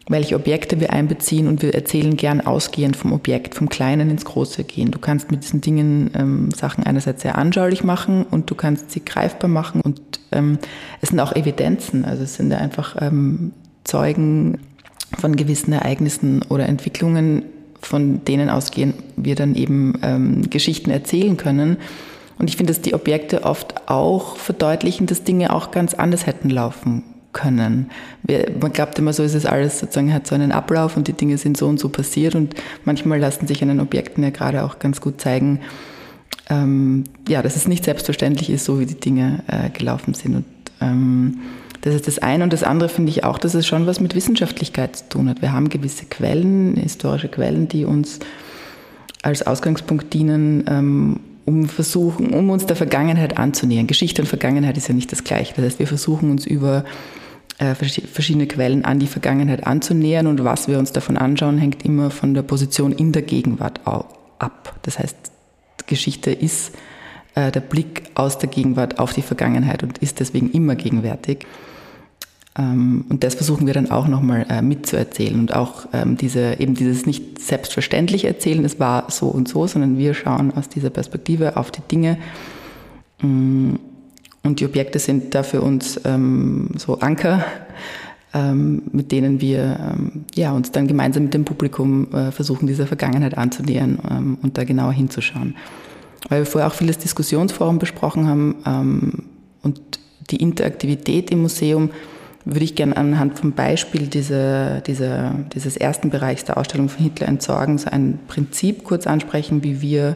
welche 0.09 0.35
Objekte 0.35 0.79
wir 0.79 0.91
einbeziehen 0.91 1.47
und 1.47 1.61
wir 1.61 1.73
erzählen 1.73 2.17
gern 2.17 2.41
ausgehend 2.41 2.95
vom 2.97 3.13
Objekt, 3.13 3.53
vom 3.55 3.69
Kleinen 3.69 4.09
ins 4.09 4.25
Große 4.25 4.63
gehen. 4.63 4.89
Du 4.91 4.97
kannst 4.97 5.31
mit 5.31 5.43
diesen 5.43 5.61
Dingen 5.61 6.09
ähm, 6.15 6.51
Sachen 6.51 6.83
einerseits 6.83 7.21
sehr 7.21 7.37
anschaulich 7.37 7.83
machen 7.83 8.25
und 8.29 8.49
du 8.49 8.55
kannst 8.55 8.91
sie 8.91 9.05
greifbar 9.05 9.49
machen 9.49 9.81
und 9.81 10.01
ähm, 10.31 10.57
es 10.99 11.09
sind 11.09 11.19
auch 11.19 11.35
Evidenzen, 11.35 12.05
also 12.05 12.23
es 12.23 12.35
sind 12.35 12.51
ja 12.51 12.57
einfach 12.57 12.95
ähm, 12.99 13.51
Zeugen 13.83 14.57
von 15.17 15.35
gewissen 15.35 15.73
Ereignissen 15.73 16.41
oder 16.49 16.67
Entwicklungen, 16.67 17.43
von 17.79 18.25
denen 18.25 18.49
ausgehen 18.49 18.95
wir 19.15 19.35
dann 19.35 19.55
eben 19.55 19.93
ähm, 20.01 20.49
Geschichten 20.49 20.89
erzählen 20.89 21.37
können. 21.37 21.77
Und 22.37 22.49
ich 22.49 22.57
finde, 22.57 22.73
dass 22.73 22.81
die 22.81 22.93
Objekte 22.93 23.43
oft 23.43 23.89
auch 23.89 24.37
verdeutlichen, 24.37 25.07
dass 25.07 25.23
Dinge 25.23 25.53
auch 25.53 25.71
ganz 25.71 25.93
anders 25.93 26.25
hätten 26.25 26.49
laufen 26.49 27.03
können. 27.31 27.89
Man 28.59 28.73
glaubt 28.73 28.97
immer 28.99 29.13
so, 29.13 29.23
ist 29.23 29.35
es 29.35 29.45
alles 29.45 29.79
sozusagen, 29.79 30.13
hat 30.13 30.27
so 30.27 30.35
einen 30.35 30.51
Ablauf 30.51 30.97
und 30.97 31.07
die 31.07 31.13
Dinge 31.13 31.37
sind 31.37 31.57
so 31.57 31.67
und 31.67 31.79
so 31.79 31.89
passiert 31.89 32.35
und 32.35 32.55
manchmal 32.85 33.19
lassen 33.19 33.47
sich 33.47 33.61
an 33.61 33.69
den 33.69 33.79
Objekten 33.79 34.23
ja 34.23 34.29
gerade 34.31 34.63
auch 34.63 34.79
ganz 34.79 35.01
gut 35.01 35.21
zeigen, 35.21 35.59
ähm, 36.49 37.03
ja, 37.27 37.41
dass 37.41 37.55
es 37.55 37.67
nicht 37.67 37.85
selbstverständlich 37.85 38.49
ist, 38.49 38.65
so 38.65 38.79
wie 38.79 38.85
die 38.85 38.99
Dinge 38.99 39.43
äh, 39.47 39.69
gelaufen 39.69 40.13
sind. 40.13 40.35
Und 40.35 40.45
ähm, 40.81 41.39
das 41.81 41.95
ist 41.95 42.07
das 42.07 42.19
eine. 42.19 42.43
Und 42.43 42.53
das 42.53 42.63
andere 42.63 42.89
finde 42.89 43.11
ich 43.11 43.23
auch, 43.23 43.37
dass 43.37 43.53
es 43.53 43.67
schon 43.67 43.85
was 43.85 43.99
mit 43.99 44.15
Wissenschaftlichkeit 44.15 44.95
zu 44.95 45.09
tun 45.09 45.29
hat. 45.29 45.41
Wir 45.41 45.53
haben 45.53 45.69
gewisse 45.69 46.05
Quellen, 46.05 46.75
historische 46.75 47.29
Quellen, 47.29 47.67
die 47.67 47.85
uns 47.85 48.19
als 49.21 49.45
Ausgangspunkt 49.45 50.13
dienen, 50.13 50.65
ähm, 50.67 51.19
um 51.49 51.67
versuchen, 51.67 52.31
um 52.33 52.49
uns 52.51 52.67
der 52.67 52.75
Vergangenheit 52.75 53.37
anzunähern. 53.37 53.87
Geschichte 53.87 54.21
und 54.21 54.27
Vergangenheit 54.27 54.77
ist 54.77 54.87
ja 54.87 54.93
nicht 54.93 55.11
das 55.11 55.23
Gleiche. 55.23 55.53
Das 55.55 55.65
heißt, 55.65 55.79
wir 55.79 55.87
versuchen 55.87 56.29
uns 56.29 56.45
über 56.45 56.85
äh, 57.57 57.73
verschiedene 57.73 58.45
Quellen 58.45 58.85
an 58.85 58.99
die 58.99 59.07
Vergangenheit 59.07 59.65
anzunähern 59.65 60.27
und 60.27 60.43
was 60.43 60.67
wir 60.67 60.77
uns 60.77 60.93
davon 60.93 61.17
anschauen, 61.17 61.57
hängt 61.57 61.83
immer 61.83 62.11
von 62.11 62.35
der 62.35 62.43
Position 62.43 62.91
in 62.91 63.11
der 63.11 63.23
Gegenwart 63.23 63.81
ab. 63.85 64.75
Das 64.83 64.99
heißt, 64.99 65.17
Geschichte 65.87 66.31
ist 66.31 66.75
äh, 67.33 67.51
der 67.51 67.61
Blick 67.61 68.03
aus 68.13 68.37
der 68.37 68.49
Gegenwart 68.49 68.99
auf 68.99 69.13
die 69.13 69.23
Vergangenheit 69.23 69.81
und 69.81 69.97
ist 69.97 70.19
deswegen 70.19 70.51
immer 70.51 70.75
gegenwärtig. 70.75 71.47
Ähm, 72.59 73.05
und 73.09 73.23
das 73.23 73.35
versuchen 73.35 73.65
wir 73.65 73.73
dann 73.73 73.89
auch 73.89 74.07
nochmal 74.07 74.45
äh, 74.49 74.61
mitzuerzählen 74.61 75.39
und 75.39 75.55
auch 75.55 75.87
ähm, 75.93 76.17
diese, 76.17 76.59
eben 76.59 76.75
dieses 76.75 77.05
nicht 77.05 77.39
selbstverständlich 77.39 78.25
erzählen, 78.25 78.65
es 78.65 78.79
war 78.79 79.09
so 79.09 79.27
und 79.27 79.47
so, 79.47 79.65
sondern 79.65 79.97
wir 79.97 80.13
schauen 80.13 80.51
aus 80.53 80.67
dieser 80.67 80.89
Perspektive 80.89 81.55
auf 81.55 81.71
die 81.71 81.81
Dinge. 81.89 82.17
Mm, 83.21 83.75
und 84.43 84.59
die 84.59 84.65
Objekte 84.65 84.99
sind 84.99 85.35
da 85.35 85.43
für 85.43 85.61
uns 85.61 85.99
ähm, 86.05 86.69
so 86.77 86.99
Anker, 86.99 87.43
mit 88.31 89.11
denen 89.11 89.41
wir 89.41 89.95
ja, 90.35 90.51
uns 90.51 90.71
dann 90.71 90.87
gemeinsam 90.87 91.23
mit 91.23 91.33
dem 91.33 91.45
Publikum 91.45 92.13
äh, 92.13 92.31
versuchen, 92.31 92.67
dieser 92.67 92.85
Vergangenheit 92.85 93.35
anzunähern 93.35 94.37
und 94.43 94.55
da 94.55 94.65
genauer 94.65 94.93
hinzuschauen. 94.93 95.55
Weil 96.29 96.41
wir 96.41 96.45
vorher 96.45 96.67
auch 96.67 96.75
vieles 96.75 96.99
Diskussionsforum 96.99 97.79
besprochen 97.79 98.27
haben 98.27 99.23
und 99.63 99.81
die 100.29 100.35
Interaktivität 100.35 101.31
im 101.31 101.41
Museum 101.41 101.89
würde 102.53 102.65
ich 102.65 102.75
gerne 102.75 102.97
anhand 102.97 103.37
vom 103.37 103.53
Beispiel 103.53 104.07
dieser, 104.07 104.81
dieser, 104.81 105.35
dieses 105.53 105.77
ersten 105.77 106.09
Bereichs 106.09 106.45
der 106.45 106.57
Ausstellung 106.57 106.89
von 106.89 107.03
Hitler 107.03 107.27
entsorgen, 107.27 107.77
so 107.77 107.89
ein 107.89 108.19
Prinzip 108.27 108.83
kurz 108.83 109.07
ansprechen, 109.07 109.63
wie 109.63 109.81
wir 109.81 110.15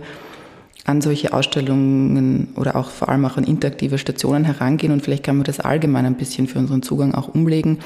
an 0.86 1.02
solche 1.02 1.34
Ausstellungen 1.34 2.50
oder 2.56 2.76
auch 2.76 2.90
vor 2.90 3.10
allem 3.10 3.26
auch 3.26 3.38
an 3.38 3.46
interaktive 3.46 3.98
Stationen 3.98 4.44
herangehen 4.44 4.92
und 4.92 5.02
vielleicht 5.02 5.24
kann 5.24 5.38
man 5.38 5.46
das 5.46 5.60
allgemein 5.60 6.06
ein 6.06 6.16
bisschen 6.16 6.48
für 6.48 6.60
unseren 6.60 6.82
Zugang 6.82 7.14
auch 7.14 7.30
umlegen, 7.30 7.80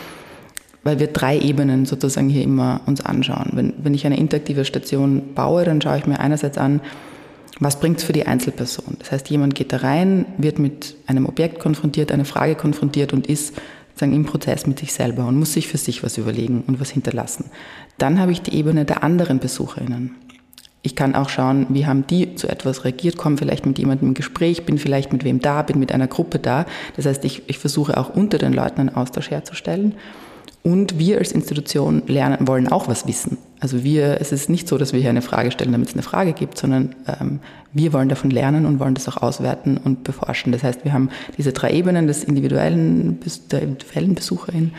weil 0.84 1.00
wir 1.00 1.08
drei 1.08 1.38
Ebenen 1.38 1.86
sozusagen 1.86 2.30
hier 2.30 2.44
immer 2.44 2.82
uns 2.86 3.02
anschauen. 3.02 3.52
Wenn, 3.54 3.74
wenn 3.84 3.94
ich 3.94 4.06
eine 4.06 4.18
interaktive 4.18 4.66
Station 4.66 5.34
baue, 5.36 5.64
dann 5.64 5.82
schaue 5.82 5.98
ich 5.98 6.08
mir 6.08 6.20
einerseits 6.20 6.58
an, 6.58 6.82
was 7.60 7.80
bringt 7.80 7.98
es 7.98 8.04
für 8.04 8.14
die 8.14 8.28
Einzelperson? 8.28 8.98
Das 9.00 9.12
heißt, 9.12 9.30
jemand 9.30 9.56
geht 9.56 9.74
da 9.74 9.78
rein, 9.78 10.26
wird 10.38 10.60
mit 10.60 10.96
einem 11.08 11.26
Objekt 11.26 11.60
konfrontiert, 11.60 12.12
eine 12.12 12.26
Frage 12.26 12.56
konfrontiert 12.56 13.14
und 13.14 13.28
ist 13.28 13.60
sagen, 14.00 14.14
im 14.14 14.26
Prozess 14.26 14.68
mit 14.68 14.80
sich 14.80 14.94
selber 14.94 15.26
und 15.26 15.38
muss 15.38 15.54
sich 15.54 15.68
für 15.68 15.78
sich 15.78 16.04
was 16.04 16.18
überlegen 16.18 16.64
und 16.68 16.80
was 16.80 16.90
hinterlassen. 16.90 17.46
Dann 17.98 18.20
habe 18.20 18.32
ich 18.32 18.42
die 18.42 18.56
Ebene 18.56 18.86
der 18.86 19.04
anderen 19.04 19.40
BesucherInnen. 19.40 20.16
Ich 20.84 20.96
kann 20.96 21.16
auch 21.16 21.30
schauen, 21.30 21.66
wie 21.70 21.86
haben 21.86 22.08
die 22.08 22.36
zu 22.36 22.48
etwas 22.48 22.86
reagiert, 22.86 23.18
komme 23.18 23.38
vielleicht 23.38 23.66
mit 23.66 23.78
jemandem 23.78 24.10
im 24.10 24.14
Gespräch, 24.14 24.66
bin 24.66 24.78
vielleicht 24.78 25.12
mit 25.12 25.24
wem 25.24 25.40
da, 25.42 25.62
bin 25.62 25.80
mit 25.80 25.92
einer 25.92 26.08
Gruppe 26.08 26.40
da. 26.40 26.66
Das 26.96 27.06
heißt, 27.06 27.26
ich, 27.26 27.44
ich 27.48 27.60
versuche 27.60 27.98
auch 27.98 28.10
unter 28.10 28.38
den 28.38 28.54
Leuten 28.54 28.80
einen 28.80 28.96
Austausch 28.96 29.30
herzustellen. 29.30 29.96
Und 30.68 31.00
wir 31.00 31.20
als 31.20 31.32
Institution 31.32 32.04
lernen, 32.08 32.46
wollen 32.46 32.68
auch 32.68 32.90
was 32.90 33.08
wissen. 33.08 33.38
Also 33.62 33.86
wir, 33.86 34.20
es 34.20 34.34
ist 34.34 34.50
nicht 34.50 34.68
so, 34.68 34.78
dass 34.78 34.92
wir 34.92 35.00
hier 35.00 35.10
eine 35.10 35.22
Frage 35.22 35.50
stellen, 35.50 35.72
damit 35.72 35.88
es 35.88 35.94
eine 35.94 36.04
Frage 36.04 36.34
gibt, 36.34 36.58
sondern 36.58 36.94
ähm, 37.08 37.40
wir 37.72 37.94
wollen 37.94 38.10
davon 38.10 38.32
lernen 38.32 38.66
und 38.66 38.82
wollen 38.82 38.94
das 38.94 39.08
auch 39.08 39.16
auswerten 39.16 39.78
und 39.78 40.04
beforschen. 40.04 40.52
Das 40.52 40.64
heißt, 40.64 40.84
wir 40.84 40.92
haben 40.92 41.10
diese 41.38 41.54
drei 41.54 41.72
Ebenen 41.72 42.06
des 42.08 42.26
individuellen, 42.26 43.18
der 43.50 43.62
individuellen 43.62 44.14
Besucherin, 44.14 44.74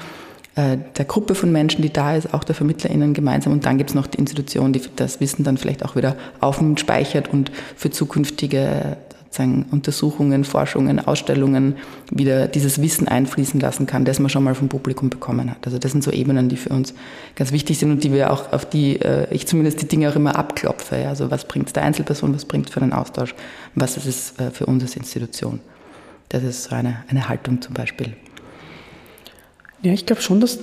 äh, 0.56 0.76
der 0.98 1.06
Gruppe 1.06 1.34
von 1.34 1.52
Menschen, 1.52 1.80
die 1.80 1.90
da 1.90 2.14
ist, 2.14 2.34
auch 2.34 2.44
der 2.44 2.54
VermittlerInnen 2.54 3.14
gemeinsam. 3.14 3.54
Und 3.54 3.64
dann 3.64 3.78
gibt 3.78 3.88
es 3.88 3.96
noch 3.96 4.08
die 4.08 4.18
Institution, 4.18 4.74
die 4.74 4.82
das 4.94 5.22
Wissen 5.22 5.42
dann 5.42 5.56
vielleicht 5.56 5.86
auch 5.86 5.96
wieder 5.96 6.16
aufnimmt, 6.40 6.80
speichert 6.80 7.32
und 7.32 7.50
für 7.76 7.90
zukünftige 7.90 8.98
sozusagen 9.28 9.66
Untersuchungen, 9.70 10.44
Forschungen, 10.44 10.98
Ausstellungen 11.06 11.76
wieder 12.10 12.48
dieses 12.48 12.80
Wissen 12.80 13.08
einfließen 13.08 13.60
lassen 13.60 13.86
kann, 13.86 14.04
das 14.04 14.18
man 14.18 14.30
schon 14.30 14.42
mal 14.42 14.54
vom 14.54 14.68
Publikum 14.68 15.10
bekommen 15.10 15.50
hat. 15.50 15.58
Also 15.66 15.78
das 15.78 15.92
sind 15.92 16.02
so 16.02 16.10
Ebenen, 16.10 16.48
die 16.48 16.56
für 16.56 16.70
uns 16.70 16.94
ganz 17.36 17.52
wichtig 17.52 17.78
sind 17.78 17.90
und 17.90 18.02
die 18.02 18.12
wir 18.12 18.32
auch, 18.32 18.52
auf 18.52 18.64
die 18.64 19.00
äh, 19.00 19.32
ich 19.32 19.46
zumindest 19.46 19.82
die 19.82 19.88
Dinge 19.88 20.08
auch 20.08 20.16
immer 20.16 20.36
abklopfe. 20.36 20.96
Ja? 20.96 21.10
Also 21.10 21.30
was 21.30 21.46
bringt 21.46 21.66
es 21.66 21.72
der 21.74 21.82
Einzelperson, 21.82 22.34
was 22.34 22.46
bringt 22.46 22.68
es 22.68 22.72
für 22.72 22.80
einen 22.80 22.92
Austausch, 22.92 23.34
was 23.74 23.96
ist 23.98 24.06
es 24.06 24.38
äh, 24.38 24.50
für 24.50 24.66
uns 24.66 24.82
als 24.82 24.96
Institution. 24.96 25.60
Das 26.30 26.42
ist 26.42 26.64
so 26.64 26.74
eine, 26.74 27.04
eine 27.08 27.28
Haltung 27.28 27.60
zum 27.60 27.74
Beispiel. 27.74 28.14
Ja, 29.82 29.92
ich 29.92 30.06
glaube 30.06 30.22
schon, 30.22 30.40
dass 30.40 30.58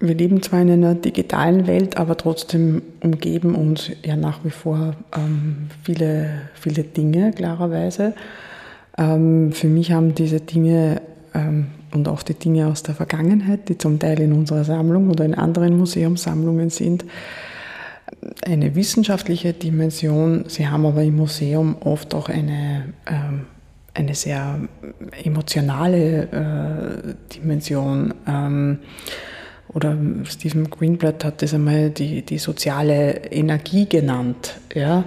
wir 0.00 0.14
leben 0.14 0.42
zwar 0.42 0.62
in 0.62 0.70
einer 0.70 0.94
digitalen 0.94 1.66
Welt, 1.66 1.98
aber 1.98 2.16
trotzdem 2.16 2.80
umgeben 3.00 3.54
uns 3.54 3.90
ja 4.02 4.16
nach 4.16 4.44
wie 4.44 4.50
vor 4.50 4.96
ähm, 5.14 5.68
viele, 5.82 6.30
viele 6.54 6.84
Dinge, 6.84 7.32
klarerweise. 7.32 8.14
Ähm, 8.96 9.52
für 9.52 9.68
mich 9.68 9.92
haben 9.92 10.14
diese 10.14 10.40
Dinge 10.40 11.02
ähm, 11.34 11.66
und 11.92 12.08
auch 12.08 12.22
die 12.22 12.34
Dinge 12.34 12.68
aus 12.68 12.82
der 12.82 12.94
Vergangenheit, 12.94 13.68
die 13.68 13.76
zum 13.76 13.98
Teil 13.98 14.20
in 14.20 14.32
unserer 14.32 14.64
Sammlung 14.64 15.10
oder 15.10 15.26
in 15.26 15.34
anderen 15.34 15.76
Museumssammlungen 15.76 16.70
sind, 16.70 17.04
eine 18.46 18.74
wissenschaftliche 18.74 19.52
Dimension. 19.52 20.44
Sie 20.48 20.66
haben 20.66 20.86
aber 20.86 21.02
im 21.02 21.16
Museum 21.16 21.76
oft 21.80 22.14
auch 22.14 22.30
eine, 22.30 22.94
ähm, 23.06 23.46
eine 23.92 24.14
sehr 24.14 24.60
emotionale 25.24 26.22
äh, 26.32 27.34
Dimension. 27.34 28.14
Ähm, 28.26 28.78
oder 29.72 29.96
Stephen 30.24 30.68
Greenblatt 30.68 31.24
hat 31.24 31.42
das 31.42 31.54
einmal 31.54 31.90
die, 31.90 32.22
die 32.22 32.38
soziale 32.38 33.12
Energie 33.30 33.88
genannt. 33.88 34.56
Ja? 34.74 35.04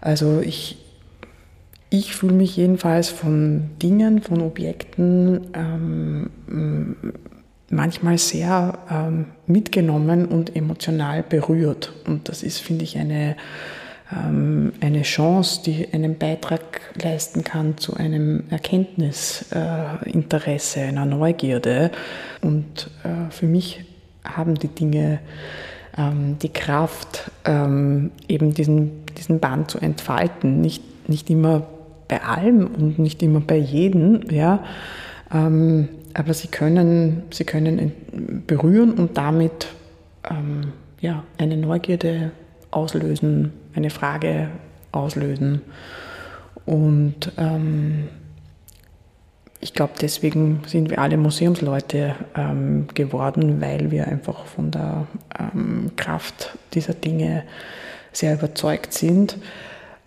Also 0.00 0.40
ich, 0.40 0.78
ich 1.90 2.14
fühle 2.14 2.34
mich 2.34 2.56
jedenfalls 2.56 3.08
von 3.08 3.70
Dingen, 3.82 4.22
von 4.22 4.42
Objekten 4.42 5.48
ähm, 5.54 6.30
manchmal 7.68 8.18
sehr 8.18 8.78
ähm, 8.90 9.26
mitgenommen 9.46 10.26
und 10.26 10.54
emotional 10.54 11.22
berührt. 11.22 11.94
Und 12.06 12.28
das 12.28 12.42
ist, 12.44 12.60
finde 12.60 12.84
ich, 12.84 12.98
eine, 12.98 13.36
ähm, 14.12 14.72
eine 14.80 15.02
Chance, 15.02 15.62
die 15.66 15.88
einen 15.92 16.16
Beitrag 16.16 16.80
leisten 17.02 17.42
kann 17.42 17.76
zu 17.76 17.94
einem 17.94 18.44
Erkenntnisinteresse, 18.50 20.80
äh, 20.80 20.84
einer 20.84 21.06
Neugierde. 21.06 21.90
Und 22.40 22.88
äh, 23.02 23.30
für 23.30 23.46
mich 23.46 23.84
haben 24.34 24.54
die 24.54 24.68
Dinge 24.68 25.20
ähm, 25.96 26.38
die 26.40 26.48
Kraft, 26.52 27.30
ähm, 27.44 28.10
eben 28.28 28.54
diesen, 28.54 29.06
diesen 29.16 29.40
Band 29.40 29.70
zu 29.70 29.78
entfalten. 29.78 30.60
Nicht, 30.60 31.08
nicht 31.08 31.30
immer 31.30 31.66
bei 32.08 32.22
allem 32.22 32.66
und 32.66 32.98
nicht 32.98 33.22
immer 33.22 33.40
bei 33.40 33.56
jedem, 33.56 34.30
ja. 34.30 34.62
Ähm, 35.32 35.88
aber 36.14 36.32
sie 36.34 36.48
können, 36.48 37.22
sie 37.30 37.44
können 37.44 37.92
berühren 38.46 38.94
und 38.94 39.18
damit 39.18 39.68
ähm, 40.30 40.72
ja, 41.00 41.24
eine 41.38 41.56
Neugierde 41.56 42.30
auslösen, 42.70 43.52
eine 43.74 43.90
Frage 43.90 44.48
auslösen. 44.92 45.62
Und 46.64 47.32
ähm, 47.36 48.08
ich 49.66 49.72
glaube, 49.72 49.94
deswegen 50.00 50.62
sind 50.64 50.90
wir 50.90 51.00
alle 51.00 51.16
Museumsleute 51.16 52.14
ähm, 52.36 52.86
geworden, 52.94 53.60
weil 53.60 53.90
wir 53.90 54.06
einfach 54.06 54.46
von 54.46 54.70
der 54.70 55.08
ähm, 55.36 55.90
Kraft 55.96 56.56
dieser 56.72 56.94
Dinge 56.94 57.42
sehr 58.12 58.34
überzeugt 58.34 58.92
sind. 58.92 59.38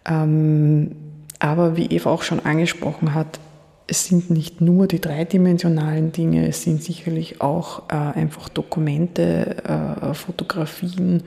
Ähm, 0.05 0.95
aber 1.39 1.75
wie 1.75 1.87
Eva 1.87 2.09
auch 2.09 2.23
schon 2.23 2.39
angesprochen 2.39 3.13
hat, 3.13 3.41
es 3.85 4.05
sind 4.05 4.29
nicht 4.29 4.61
nur 4.61 4.87
die 4.87 5.01
dreidimensionalen 5.01 6.13
Dinge, 6.13 6.47
es 6.47 6.63
sind 6.63 6.81
sicherlich 6.81 7.41
auch 7.41 7.89
äh, 7.89 7.95
einfach 7.95 8.47
Dokumente, 8.47 9.57
äh, 9.65 10.13
Fotografien, 10.13 11.23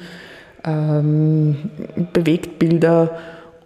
ähm, 0.65 1.71
Bewegtbilder 2.15 3.11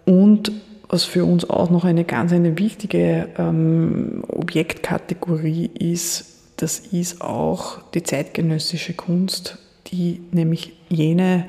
und 0.07 0.51
was 0.89 1.05
für 1.05 1.25
uns 1.25 1.49
auch 1.49 1.71
noch 1.71 1.85
eine 1.85 2.05
ganz 2.05 2.33
eine 2.33 2.59
wichtige 2.59 3.29
ähm, 3.39 4.23
Objektkategorie 4.29 5.67
ist, 5.67 6.37
das 6.57 6.79
ist 6.79 7.21
auch 7.21 7.83
die 7.93 8.03
zeitgenössische 8.03 8.95
Kunst, 8.95 9.59
die 9.89 10.21
nämlich 10.33 10.73
jene, 10.89 11.47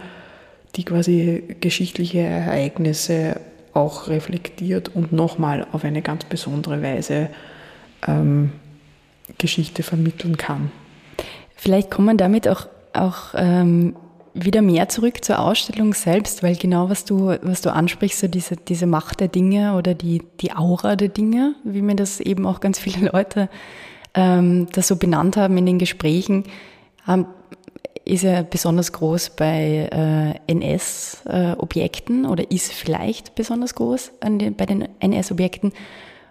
die 0.75 0.83
quasi 0.83 1.55
geschichtliche 1.61 2.19
Ereignisse 2.19 3.39
auch 3.73 4.07
reflektiert 4.07 4.89
und 4.93 5.13
nochmal 5.13 5.67
auf 5.71 5.83
eine 5.83 6.01
ganz 6.01 6.25
besondere 6.25 6.81
Weise 6.81 7.29
ähm, 8.07 8.51
Geschichte 9.37 9.83
vermitteln 9.83 10.37
kann. 10.37 10.71
Vielleicht 11.55 11.91
kommen 11.91 12.17
damit 12.17 12.47
auch, 12.47 12.67
auch 12.93 13.33
ähm, 13.35 13.95
wieder 14.39 14.61
mehr 14.61 14.87
zurück 14.89 15.23
zur 15.23 15.39
Ausstellung 15.39 15.93
selbst, 15.93 16.43
weil 16.43 16.55
genau 16.55 16.89
was 16.89 17.05
du, 17.05 17.35
was 17.41 17.61
du 17.61 17.73
ansprichst, 17.73 18.19
so 18.19 18.27
diese, 18.27 18.55
diese 18.55 18.85
Macht 18.85 19.19
der 19.19 19.27
Dinge 19.27 19.75
oder 19.75 19.93
die, 19.93 20.21
die 20.41 20.53
Aura 20.53 20.95
der 20.95 21.09
Dinge, 21.09 21.55
wie 21.63 21.81
mir 21.81 21.95
das 21.95 22.19
eben 22.19 22.45
auch 22.45 22.59
ganz 22.59 22.79
viele 22.79 23.09
Leute 23.13 23.49
ähm, 24.13 24.67
das 24.71 24.87
so 24.87 24.95
benannt 24.95 25.37
haben 25.37 25.57
in 25.57 25.65
den 25.65 25.79
Gesprächen, 25.79 26.43
ähm, 27.07 27.25
ist 28.05 28.23
ja 28.23 28.41
besonders 28.41 28.93
groß 28.93 29.31
bei 29.31 29.89
äh, 29.91 30.51
NS-Objekten 30.51 32.23
äh, 32.23 32.27
oder 32.27 32.49
ist 32.49 32.71
vielleicht 32.71 33.35
besonders 33.35 33.75
groß 33.75 34.11
den, 34.23 34.55
bei 34.55 34.65
den 34.65 34.87
NS-Objekten. 34.99 35.73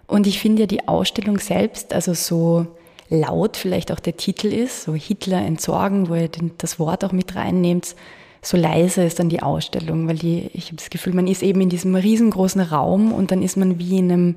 Und 0.07 0.25
ich 0.25 0.39
finde 0.39 0.63
ja 0.63 0.67
die 0.67 0.87
Ausstellung 0.87 1.37
selbst, 1.37 1.93
also 1.93 2.13
so 2.13 2.65
laut 3.09 3.57
vielleicht 3.57 3.91
auch 3.91 3.99
der 3.99 4.17
Titel 4.17 4.47
ist, 4.47 4.83
so 4.83 4.93
Hitler 4.93 5.41
entsorgen, 5.41 6.09
wo 6.09 6.15
ihr 6.15 6.29
das 6.57 6.79
Wort 6.79 7.05
auch 7.05 7.11
mit 7.11 7.35
reinnehmt, 7.35 7.95
so 8.41 8.57
leise 8.57 9.03
ist 9.03 9.19
dann 9.19 9.29
die 9.29 9.41
Ausstellung, 9.41 10.07
weil 10.07 10.17
die, 10.17 10.49
ich 10.53 10.67
habe 10.67 10.77
das 10.77 10.89
Gefühl, 10.89 11.13
man 11.13 11.27
ist 11.27 11.43
eben 11.43 11.61
in 11.61 11.69
diesem 11.69 11.95
riesengroßen 11.95 12.61
Raum 12.61 13.11
und 13.11 13.31
dann 13.31 13.41
ist 13.41 13.57
man 13.57 13.79
wie 13.79 13.97
in 13.97 14.11
einem 14.11 14.35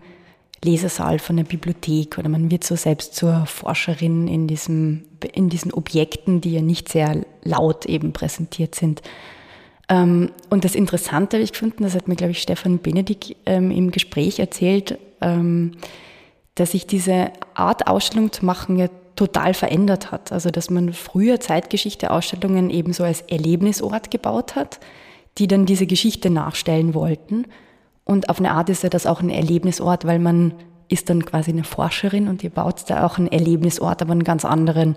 Lesesaal 0.65 1.19
von 1.19 1.37
der 1.37 1.45
Bibliothek 1.45 2.19
oder 2.19 2.29
man 2.29 2.51
wird 2.51 2.65
so 2.65 2.77
selbst 2.77 3.15
zur 3.15 3.47
Forscherin 3.47 4.29
in, 4.29 4.47
diesem, 4.47 5.05
in 5.33 5.49
diesen 5.49 5.73
Objekten, 5.73 6.41
die 6.41 6.53
ja 6.53 6.61
nicht 6.61 6.89
sehr 6.89 7.25
laut 7.45 7.87
eben 7.87 8.13
präsentiert 8.13 8.75
sind. 8.75 9.01
Ähm, 9.89 10.31
und 10.51 10.65
das 10.65 10.75
Interessante 10.75 11.37
habe 11.37 11.45
ich 11.45 11.53
gefunden, 11.53 11.83
das 11.83 11.95
hat 11.95 12.09
mir, 12.09 12.17
glaube 12.17 12.33
ich, 12.33 12.43
Stefan 12.43 12.79
Benedikt 12.79 13.37
ähm, 13.47 13.71
im 13.71 13.91
Gespräch 13.91 14.39
erzählt, 14.39 14.99
dass 16.61 16.73
sich 16.73 16.87
diese 16.87 17.31
Art 17.55 17.87
Ausstellung 17.87 18.33
zu 18.33 18.45
machen 18.45 18.79
ja 18.79 18.89
total 19.17 19.55
verändert 19.55 20.13
hat. 20.13 20.31
Also 20.31 20.51
dass 20.51 20.69
man 20.69 20.93
früher 20.93 21.41
Zeitgeschichte-Ausstellungen 21.41 22.69
eben 22.69 22.93
so 22.93 23.03
als 23.03 23.23
Erlebnisort 23.23 24.11
gebaut 24.11 24.57
hat, 24.57 24.79
die 25.39 25.49
dann 25.49 25.65
diese 25.65 25.87
Geschichte 25.87 26.29
nachstellen 26.29 26.93
wollten. 26.93 27.47
Und 28.05 28.29
auf 28.29 28.39
eine 28.39 28.53
Art 28.53 28.69
ist 28.69 28.83
ja 28.83 28.91
das 28.91 29.07
auch 29.07 29.23
ein 29.23 29.31
Erlebnisort, 29.31 30.05
weil 30.05 30.19
man 30.19 30.53
ist 30.89 31.09
dann 31.09 31.25
quasi 31.25 31.51
eine 31.51 31.65
Forscherin 31.65 32.29
und 32.29 32.45
ihr 32.45 32.51
baut 32.51 32.83
da 32.89 33.07
auch 33.07 33.17
einen 33.17 33.29
Erlebnisort, 33.29 34.03
aber 34.03 34.13
einen 34.13 34.25
ganz 34.25 34.45
anderen. 34.45 34.97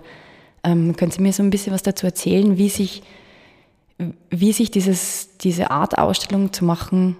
Ähm, 0.64 0.96
können 0.96 1.12
Sie 1.12 1.22
mir 1.22 1.32
so 1.32 1.42
ein 1.42 1.50
bisschen 1.50 1.72
was 1.72 1.82
dazu 1.82 2.04
erzählen, 2.04 2.58
wie 2.58 2.68
sich, 2.68 3.02
wie 4.28 4.52
sich 4.52 4.70
dieses, 4.70 5.38
diese 5.38 5.70
Art 5.70 5.96
Ausstellung 5.96 6.52
zu 6.52 6.64
machen 6.64 7.16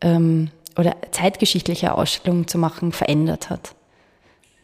ähm, 0.00 0.50
oder 0.78 0.94
zeitgeschichtliche 1.10 1.94
Ausstellungen 1.94 2.46
zu 2.46 2.58
machen 2.58 2.92
verändert 2.92 3.50
hat? 3.50 3.74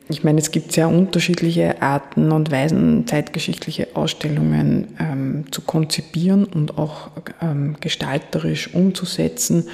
Ich 0.08 0.22
meine, 0.22 0.38
es 0.38 0.52
gibt 0.52 0.72
sehr 0.72 0.88
unterschiedliche 0.88 1.82
Arten 1.82 2.30
und 2.30 2.52
Weisen, 2.52 3.06
zeitgeschichtliche 3.06 3.88
Ausstellungen 3.94 4.96
ähm, 5.00 5.44
zu 5.50 5.62
konzipieren 5.62 6.44
und 6.44 6.78
auch 6.78 7.10
ähm, 7.42 7.76
gestalterisch 7.80 8.72
umzusetzen. 8.72 9.68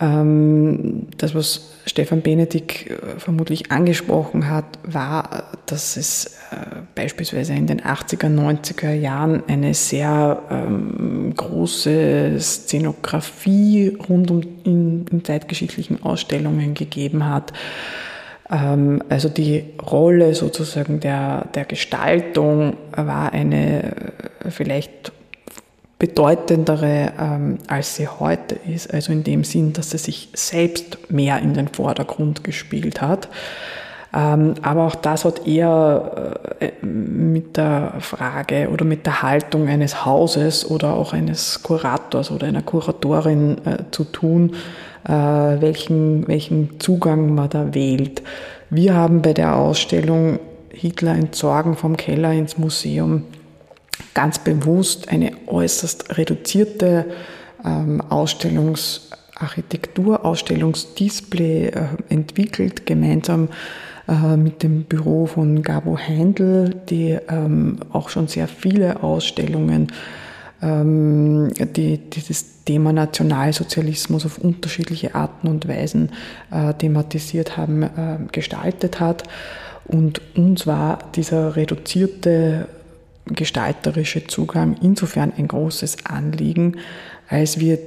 Ähm, 0.00 1.08
das, 1.18 1.34
was 1.34 1.72
Stefan 1.86 2.22
Benedikt 2.22 2.88
äh, 2.88 3.18
vermutlich 3.18 3.72
angesprochen 3.72 4.48
hat, 4.48 4.64
war, 4.84 5.50
dass 5.66 5.96
es 5.96 6.38
äh, 6.52 6.80
beispielsweise 6.94 7.52
in 7.54 7.66
den 7.66 7.80
80er, 7.80 8.28
90er 8.28 8.92
Jahren 8.92 9.42
eine 9.48 9.74
sehr 9.74 10.42
ähm, 10.50 11.34
große 11.36 12.36
Szenografie 12.38 13.96
rund 14.08 14.30
um 14.30 14.42
in, 14.64 15.06
in 15.10 15.24
zeitgeschichtlichen 15.24 16.02
Ausstellungen 16.04 16.74
gegeben 16.74 17.28
hat. 17.28 17.52
Ähm, 18.52 19.02
also 19.08 19.28
die 19.28 19.64
Rolle 19.90 20.34
sozusagen 20.34 21.00
der, 21.00 21.46
der 21.54 21.64
Gestaltung 21.64 22.76
war 22.94 23.32
eine 23.32 23.96
äh, 24.44 24.50
vielleicht 24.50 25.12
bedeutendere, 25.98 27.12
ähm, 27.18 27.58
als 27.68 27.96
sie 27.96 28.08
heute 28.08 28.56
ist. 28.68 28.92
Also 28.92 29.12
in 29.12 29.24
dem 29.24 29.44
Sinn, 29.44 29.72
dass 29.72 29.90
sie 29.90 29.98
sich 29.98 30.28
selbst 30.34 31.10
mehr 31.10 31.38
in 31.38 31.54
den 31.54 31.68
Vordergrund 31.68 32.44
gespielt 32.44 33.00
hat. 33.00 33.28
Ähm, 34.14 34.56
aber 34.60 34.86
auch 34.86 34.94
das 34.94 35.24
hat 35.24 35.46
eher 35.46 36.34
äh, 36.60 36.72
mit 36.84 37.56
der 37.56 37.94
Frage 38.00 38.68
oder 38.70 38.84
mit 38.84 39.06
der 39.06 39.22
Haltung 39.22 39.68
eines 39.68 40.04
Hauses 40.04 40.70
oder 40.70 40.92
auch 40.92 41.14
eines 41.14 41.62
Kurators 41.62 42.30
oder 42.30 42.46
einer 42.46 42.60
Kuratorin 42.60 43.56
äh, 43.64 43.84
zu 43.90 44.04
tun, 44.04 44.54
äh, 45.08 45.12
welchen, 45.12 46.28
welchen 46.28 46.78
Zugang 46.78 47.34
man 47.34 47.48
da 47.48 47.72
wählt. 47.74 48.22
Wir 48.68 48.94
haben 48.94 49.22
bei 49.22 49.32
der 49.32 49.56
Ausstellung 49.56 50.38
Hitler 50.68 51.14
entsorgen 51.14 51.74
vom 51.74 51.96
Keller 51.96 52.32
ins 52.32 52.58
Museum 52.58 53.24
ganz 54.12 54.38
bewusst 54.38 55.08
eine 55.08 55.32
äußerst 55.46 56.18
reduzierte 56.18 57.06
ähm, 57.64 58.02
Ausstellungsarchitektur, 58.02 60.26
Ausstellungsdisplay 60.26 61.72
entwickelt, 62.10 62.84
gemeinsam 62.84 63.48
äh, 64.12 64.36
mit 64.36 64.62
dem 64.62 64.84
Büro 64.84 65.26
von 65.26 65.62
Gabo 65.62 65.96
Heindl, 65.96 66.74
die 66.90 67.18
ähm, 67.28 67.78
auch 67.92 68.10
schon 68.10 68.28
sehr 68.28 68.46
viele 68.46 69.02
Ausstellungen, 69.02 69.88
ähm, 70.60 71.48
die 71.58 71.96
dieses 71.98 72.64
Thema 72.64 72.92
Nationalsozialismus 72.92 74.26
auf 74.26 74.36
unterschiedliche 74.38 75.14
Arten 75.14 75.48
und 75.48 75.66
Weisen 75.66 76.10
äh, 76.50 76.74
thematisiert 76.74 77.56
haben, 77.56 77.82
äh, 77.82 78.18
gestaltet 78.30 79.00
hat. 79.00 79.22
Und 79.86 80.20
uns 80.36 80.66
war 80.66 80.98
dieser 81.14 81.56
reduzierte 81.56 82.68
gestalterische 83.24 84.26
Zugang 84.26 84.76
insofern 84.82 85.32
ein 85.38 85.48
großes 85.48 86.04
Anliegen, 86.04 86.76
als 87.28 87.58
wir 87.58 87.78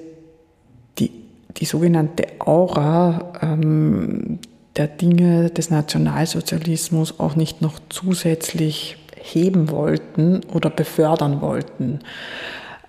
die, 0.97 1.11
die 1.57 1.65
sogenannte 1.65 2.25
Aura 2.39 3.33
ähm, 3.41 4.39
der 4.77 4.88
Dinge 4.88 5.49
des 5.49 5.69
Nationalsozialismus 5.69 7.19
auch 7.19 7.35
nicht 7.35 7.61
noch 7.61 7.79
zusätzlich 7.89 8.97
heben 9.15 9.71
wollten 9.71 10.41
oder 10.53 10.69
befördern 10.69 11.41
wollten. 11.41 11.99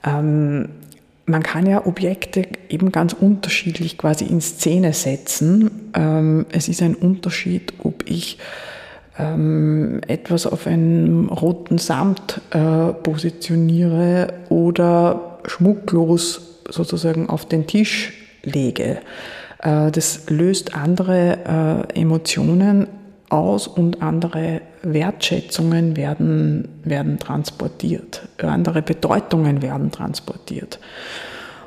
Ähm, 0.04 0.68
man 1.26 1.42
kann 1.42 1.66
ja 1.66 1.86
Objekte 1.86 2.46
eben 2.68 2.92
ganz 2.92 3.12
unterschiedlich 3.12 3.98
quasi 3.98 4.24
in 4.24 4.40
Szene 4.40 4.92
setzen. 4.92 5.90
Ähm, 5.94 6.46
es 6.50 6.68
ist 6.68 6.82
ein 6.82 6.94
Unterschied, 6.94 7.72
ob 7.82 8.08
ich 8.08 8.38
ähm, 9.18 10.00
etwas 10.06 10.46
auf 10.46 10.66
einem 10.66 11.28
roten 11.28 11.78
Samt 11.78 12.40
äh, 12.50 12.92
positioniere 12.92 14.34
oder 14.50 15.38
schmucklos 15.46 16.62
sozusagen 16.68 17.28
auf 17.28 17.46
den 17.46 17.66
Tisch 17.66 18.12
lege. 18.42 19.00
Äh, 19.58 19.90
das 19.90 20.28
löst 20.28 20.74
andere 20.74 21.86
äh, 21.94 22.00
Emotionen 22.00 22.88
aus 23.28 23.66
und 23.66 24.02
andere 24.02 24.60
Wertschätzungen 24.82 25.96
werden, 25.96 26.68
werden 26.84 27.18
transportiert, 27.18 28.28
andere 28.40 28.82
Bedeutungen 28.82 29.62
werden 29.62 29.90
transportiert. 29.90 30.78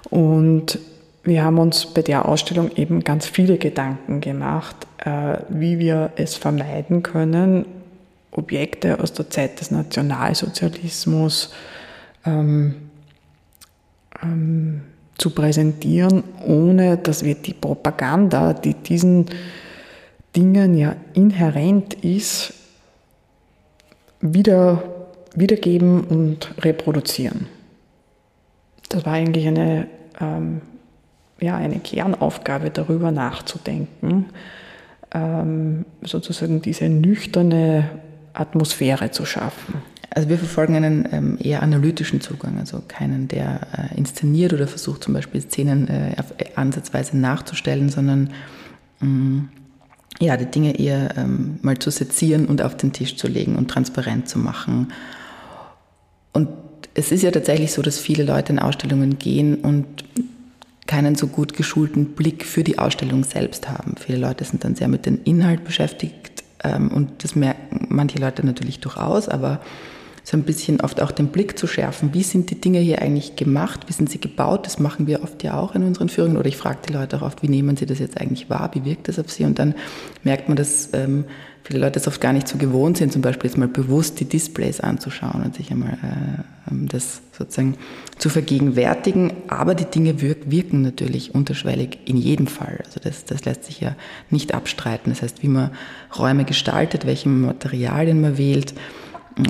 Und 0.09 0.79
wir 1.23 1.43
haben 1.43 1.59
uns 1.59 1.85
bei 1.85 2.01
der 2.01 2.27
Ausstellung 2.27 2.71
eben 2.75 3.03
ganz 3.03 3.27
viele 3.27 3.57
Gedanken 3.57 4.21
gemacht, 4.21 4.87
äh, 4.99 5.39
wie 5.49 5.79
wir 5.79 6.11
es 6.15 6.35
vermeiden 6.35 7.03
können, 7.03 7.65
Objekte 8.31 8.99
aus 8.99 9.13
der 9.13 9.29
Zeit 9.29 9.59
des 9.59 9.71
Nationalsozialismus 9.71 11.53
ähm, 12.25 12.75
ähm, 14.23 14.81
zu 15.19 15.29
präsentieren, 15.29 16.23
ohne 16.45 16.97
dass 16.97 17.23
wir 17.23 17.35
die 17.35 17.53
Propaganda, 17.53 18.53
die 18.53 18.73
diesen 18.73 19.27
Dingen 20.35 20.77
ja 20.77 20.95
inhärent 21.13 21.93
ist, 21.93 22.53
wieder, 24.21 24.83
wiedergeben 25.35 26.03
und 26.03 26.53
reproduzieren. 26.63 27.47
Das 28.89 29.05
war 29.05 29.13
eigentlich 29.13 29.47
eine 29.47 29.87
ähm, 30.19 30.61
ja, 31.41 31.55
eine 31.55 31.79
Kernaufgabe, 31.79 32.69
darüber 32.69 33.11
nachzudenken, 33.11 34.25
ähm, 35.13 35.85
sozusagen 36.01 36.61
diese 36.61 36.89
nüchterne 36.89 37.89
Atmosphäre 38.33 39.11
zu 39.11 39.25
schaffen. 39.25 39.81
Also 40.11 40.29
wir 40.29 40.37
verfolgen 40.37 40.75
einen 40.75 41.07
ähm, 41.11 41.37
eher 41.39 41.61
analytischen 41.61 42.19
Zugang, 42.19 42.57
also 42.57 42.81
keinen, 42.87 43.27
der 43.27 43.61
äh, 43.77 43.97
inszeniert 43.97 44.53
oder 44.53 44.67
versucht 44.67 45.03
zum 45.03 45.13
Beispiel 45.13 45.41
Szenen 45.41 45.87
äh, 45.87 46.15
ansatzweise 46.55 47.17
nachzustellen, 47.17 47.89
sondern 47.89 48.31
mh, 49.01 49.07
mm, 49.07 49.49
ja, 50.19 50.35
die 50.35 50.45
Dinge 50.45 50.77
eher 50.77 51.15
ähm, 51.17 51.59
mal 51.61 51.77
zu 51.77 51.91
sezieren 51.91 52.47
und 52.47 52.61
auf 52.61 52.75
den 52.75 52.91
Tisch 52.91 53.15
zu 53.15 53.27
legen 53.27 53.55
und 53.55 53.69
transparent 53.69 54.27
zu 54.27 54.39
machen. 54.39 54.91
Und 56.33 56.49
es 56.93 57.11
ist 57.11 57.23
ja 57.23 57.31
tatsächlich 57.31 57.71
so, 57.71 57.81
dass 57.81 57.99
viele 57.99 58.23
Leute 58.23 58.51
in 58.51 58.59
Ausstellungen 58.59 59.19
gehen 59.19 59.55
und 59.55 59.85
keinen 60.87 61.15
so 61.15 61.27
gut 61.27 61.53
geschulten 61.53 62.15
Blick 62.15 62.43
für 62.43 62.63
die 62.63 62.79
Ausstellung 62.79 63.23
selbst 63.23 63.69
haben. 63.69 63.95
Viele 63.99 64.17
Leute 64.17 64.43
sind 64.43 64.63
dann 64.63 64.75
sehr 64.75 64.87
mit 64.87 65.05
dem 65.05 65.19
Inhalt 65.23 65.63
beschäftigt 65.63 66.43
ähm, 66.63 66.89
und 66.89 67.23
das 67.23 67.35
merken 67.35 67.87
manche 67.89 68.17
Leute 68.17 68.45
natürlich 68.45 68.79
durchaus, 68.79 69.29
aber 69.29 69.61
so 70.29 70.37
ein 70.37 70.43
bisschen 70.43 70.79
oft 70.81 71.01
auch 71.01 71.09
den 71.09 71.29
Blick 71.29 71.57
zu 71.57 71.65
schärfen. 71.65 72.13
Wie 72.13 72.21
sind 72.21 72.51
die 72.51 72.61
Dinge 72.61 72.77
hier 72.77 73.01
eigentlich 73.01 73.35
gemacht? 73.35 73.87
Wie 73.87 73.93
sind 73.93 74.11
sie 74.11 74.21
gebaut? 74.21 74.67
Das 74.67 74.77
machen 74.77 75.07
wir 75.07 75.23
oft 75.23 75.41
ja 75.43 75.57
auch 75.57 75.73
in 75.73 75.81
unseren 75.81 76.07
Führungen. 76.07 76.37
Oder 76.37 76.45
ich 76.45 76.55
frage 76.55 76.77
die 76.87 76.93
Leute 76.93 77.17
auch 77.17 77.23
oft, 77.23 77.41
wie 77.41 77.47
nehmen 77.47 77.77
sie 77.77 77.87
das 77.87 77.97
jetzt 77.97 78.21
eigentlich 78.21 78.47
wahr? 78.47 78.69
Wie 78.73 78.85
wirkt 78.85 79.07
das 79.07 79.17
auf 79.17 79.31
sie? 79.31 79.45
Und 79.45 79.57
dann 79.57 79.73
merkt 80.23 80.47
man, 80.47 80.55
dass 80.55 80.89
ähm, 80.93 81.25
viele 81.63 81.79
Leute 81.79 81.97
es 81.97 82.07
oft 82.07 82.21
gar 82.21 82.31
nicht 82.31 82.47
so 82.47 82.59
gewohnt 82.59 82.97
sind, 82.97 83.11
zum 83.11 83.23
Beispiel 83.23 83.49
jetzt 83.49 83.57
mal 83.57 83.67
bewusst 83.67 84.19
die 84.19 84.25
Displays 84.25 84.79
anzuschauen 84.81 85.41
und 85.41 85.55
sich 85.55 85.71
einmal 85.71 85.93
äh, 85.93 86.71
ähm, 86.71 86.87
das 86.87 87.21
sozusagen 87.35 87.75
zu 88.19 88.29
vergegenwärtigen. 88.29 89.33
Aber 89.47 89.73
die 89.73 89.85
Dinge 89.85 90.21
wirk 90.21 90.51
wirken 90.51 90.83
natürlich 90.83 91.33
unterschwellig 91.33 91.97
in 92.05 92.17
jedem 92.17 92.45
Fall. 92.45 92.83
Also 92.85 92.99
das, 93.03 93.25
das 93.25 93.45
lässt 93.45 93.63
sich 93.63 93.79
ja 93.79 93.95
nicht 94.29 94.53
abstreiten. 94.53 95.11
Das 95.11 95.23
heißt, 95.23 95.41
wie 95.41 95.47
man 95.47 95.71
Räume 96.15 96.45
gestaltet, 96.45 97.07
welche 97.07 97.29
Materialien 97.29 98.21
man 98.21 98.37
wählt, 98.37 98.75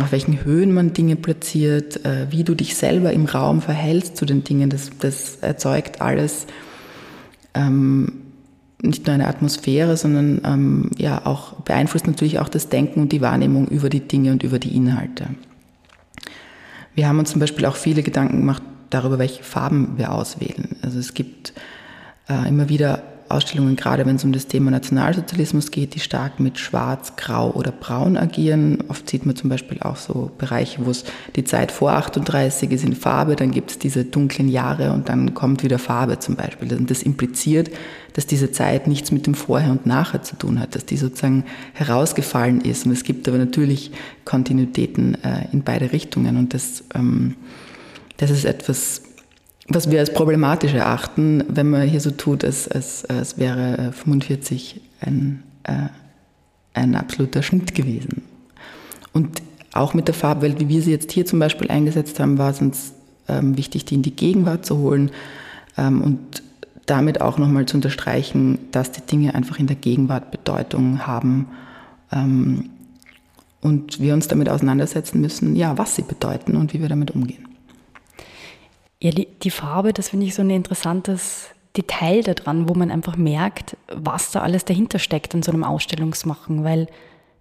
auf 0.02 0.12
welchen 0.12 0.44
Höhen 0.44 0.74
man 0.74 0.94
Dinge 0.94 1.16
platziert, 1.16 2.06
äh, 2.06 2.28
wie 2.32 2.44
du 2.44 2.56
dich 2.56 2.76
selber 2.76 3.14
im 3.14 3.26
Raum 3.26 3.62
verhältst 3.62 4.18
zu 4.18 4.26
den 4.26 4.44
Dingen, 4.44 4.70
das, 4.70 4.90
das 5.00 5.38
erzeugt 5.38 6.02
alles 6.02 6.48
ähm, 7.54 8.22
nicht 8.82 9.06
nur 9.06 9.14
eine 9.14 9.28
Atmosphäre, 9.28 9.98
sondern 9.98 10.42
ähm, 10.46 10.92
ja 10.98 11.26
auch 11.26 11.54
beeinflusst 11.62 12.08
natürlich 12.08 12.40
auch 12.40 12.50
das 12.50 12.70
Denken 12.70 13.02
und 13.02 13.12
die 13.12 13.22
Wahrnehmung 13.22 13.68
über 13.68 13.90
die 13.90 14.08
Dinge 14.08 14.32
und 14.32 14.44
über 14.44 14.60
die 14.60 14.76
Inhalte. 14.76 15.28
Wir 16.96 17.08
haben 17.08 17.20
uns 17.20 17.32
zum 17.32 17.40
Beispiel 17.40 17.66
auch 17.66 17.76
viele 17.76 18.04
Gedanken 18.04 18.40
gemacht 18.40 18.64
darüber, 18.90 19.20
welche 19.20 19.44
Farben 19.44 19.94
wir 19.98 20.12
auswählen. 20.14 20.78
Also 20.82 21.00
es 21.00 21.14
gibt 21.14 21.54
äh, 22.30 22.48
immer 22.48 22.70
wieder 22.70 23.04
Ausstellungen, 23.30 23.76
gerade 23.76 24.06
wenn 24.06 24.16
es 24.16 24.24
um 24.24 24.32
das 24.32 24.48
Thema 24.48 24.72
Nationalsozialismus 24.72 25.72
geht, 25.72 25.96
die 25.96 26.00
stark 26.00 26.40
mit 26.40 26.58
Schwarz, 26.58 27.16
Grau 27.16 27.52
oder 27.52 27.72
Braun 27.72 28.18
agieren. 28.18 28.84
Oft 28.88 29.10
sieht 29.10 29.26
man 29.26 29.36
zum 29.36 29.50
Beispiel 29.50 29.80
auch 29.82 29.98
so 29.98 30.32
Bereiche, 30.38 30.86
wo 30.86 30.92
es 30.92 31.04
die 31.36 31.44
Zeit 31.44 31.72
vor 31.72 31.92
38 31.92 32.72
ist 32.72 32.84
in 32.84 32.96
Farbe, 32.96 33.36
dann 33.36 33.52
gibt 33.52 33.72
es 33.72 33.80
diese 33.80 34.04
dunklen 34.04 34.50
Jahre 34.50 34.92
und 34.94 35.10
dann 35.10 35.34
kommt 35.34 35.64
wieder 35.64 35.80
Farbe 35.80 36.20
zum 36.20 36.36
Beispiel. 36.36 36.74
Und 36.74 36.90
das 36.90 37.04
impliziert, 37.04 37.70
dass 38.14 38.26
diese 38.26 38.52
Zeit 38.52 38.88
nichts 38.88 39.12
mit 39.12 39.28
dem 39.28 39.36
Vorher 39.36 39.72
und 39.72 39.86
Nachher 39.86 40.24
zu 40.24 40.36
tun 40.36 40.60
hat, 40.60 40.76
dass 40.76 40.86
die 40.86 40.98
sozusagen 40.98 41.46
herausgefallen 41.74 42.62
ist. 42.62 42.86
Und 42.86 42.92
es 42.92 43.04
gibt 43.04 43.28
aber 43.28 43.38
natürlich 43.38 43.92
Kontinuitäten 44.26 45.16
äh, 45.24 45.48
in 45.52 45.64
beide 45.64 45.92
Richtungen 45.92 46.38
und 46.38 46.54
das, 46.54 46.84
ähm, 46.96 47.36
das 48.18 48.32
ist 48.32 48.46
etwas, 48.46 49.04
was 49.70 49.92
wir 49.92 50.00
als 50.00 50.14
problematisch 50.14 50.74
erachten, 50.74 51.44
wenn 51.48 51.70
man 51.70 51.88
hier 51.88 52.02
so 52.02 52.12
tut, 52.12 52.44
als, 52.44 52.68
als, 52.68 53.06
als 53.06 53.38
wäre 53.38 53.92
45 53.94 54.82
ein, 55.02 55.44
äh, 55.64 55.90
ein 56.74 56.96
absoluter 56.96 57.44
Schnitt 57.44 57.76
gewesen. 57.76 58.24
Und 59.14 59.42
auch 59.72 59.94
mit 59.94 60.08
der 60.08 60.16
Farbwelt, 60.16 60.60
wie 60.60 60.70
wir 60.70 60.82
sie 60.82 60.92
jetzt 60.92 61.12
hier 61.12 61.26
zum 61.26 61.40
Beispiel 61.40 61.70
eingesetzt 61.70 62.20
haben, 62.20 62.38
war 62.38 62.50
es 62.50 62.62
uns 62.62 62.94
ähm, 63.28 63.56
wichtig, 63.58 63.86
die 63.86 63.96
in 63.96 64.02
die 64.02 64.16
Gegenwart 64.16 64.66
zu 64.66 64.78
holen 64.78 65.12
ähm, 65.78 66.02
und 66.02 66.44
damit 66.88 67.22
auch 67.22 67.38
nochmal 67.38 67.68
zu 67.68 67.78
unterstreichen, 67.78 68.58
dass 68.72 68.92
die 68.92 69.02
Dinge 69.02 69.36
einfach 69.36 69.60
in 69.60 69.68
der 69.68 69.76
Gegenwart 69.76 70.32
Bedeutung 70.32 71.06
haben 71.06 71.48
ähm, 72.12 72.72
und 73.62 74.00
wir 74.00 74.16
uns 74.16 74.28
damit 74.28 74.50
auseinandersetzen 74.50 75.22
müssen, 75.22 75.56
ja, 75.56 75.78
was 75.78 75.96
sie 75.96 76.02
bedeuten 76.02 76.56
und 76.56 76.74
wie 76.74 76.82
wir 76.82 76.90
damit 76.90 77.12
umgehen. 77.12 77.49
Ja, 79.02 79.12
die, 79.12 79.28
die 79.44 79.52
Farbe, 79.52 79.94
das 79.94 80.10
finde 80.10 80.26
ich 80.26 80.36
so 80.36 80.42
ein 80.42 80.50
interessantes 80.50 81.48
Detail 81.78 82.22
daran, 82.22 82.68
wo 82.68 82.74
man 82.74 82.92
einfach 82.92 83.16
merkt, 83.16 83.78
was 83.94 84.32
da 84.32 84.42
alles 84.42 84.66
dahinter 84.66 85.00
steckt 85.00 85.34
in 85.34 85.42
so 85.42 85.52
einem 85.52 85.64
Ausstellungsmachen, 85.64 86.66
weil 86.66 86.88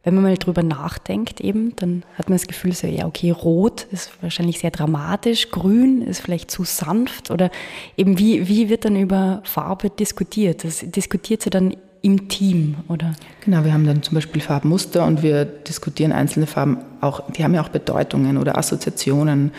wenn 0.04 0.14
man 0.14 0.22
mal 0.22 0.36
drüber 0.36 0.62
nachdenkt 0.62 1.40
eben, 1.40 1.74
dann 1.76 2.04
hat 2.16 2.28
man 2.28 2.38
das 2.38 2.46
Gefühl 2.46 2.72
so, 2.72 2.86
ja, 2.86 3.06
okay, 3.06 3.32
rot 3.32 3.86
ist 3.90 4.10
wahrscheinlich 4.22 4.60
sehr 4.60 4.70
dramatisch, 4.70 5.50
grün 5.50 6.02
ist 6.02 6.20
vielleicht 6.20 6.50
zu 6.50 6.62
sanft 6.62 7.32
oder 7.32 7.50
eben 7.96 8.18
wie, 8.18 8.46
wie 8.46 8.68
wird 8.68 8.84
dann 8.84 8.94
über 8.94 9.40
Farbe 9.44 9.90
diskutiert? 9.90 10.62
Das 10.62 10.78
diskutiert 10.78 11.42
sie 11.42 11.50
dann 11.50 11.76
im 12.02 12.28
Team, 12.28 12.76
oder? 12.86 13.14
Genau, 13.40 13.64
wir 13.64 13.72
haben 13.72 13.84
dann 13.84 14.04
zum 14.04 14.14
Beispiel 14.14 14.40
Farbmuster 14.40 15.04
und 15.04 15.24
wir 15.24 15.44
diskutieren 15.44 16.12
einzelne 16.12 16.46
Farben 16.46 16.78
auch, 17.00 17.28
die 17.32 17.42
haben 17.42 17.54
ja 17.54 17.62
auch 17.62 17.68
Bedeutungen 17.68 18.38
oder 18.38 18.56
Assoziationen 18.56 19.50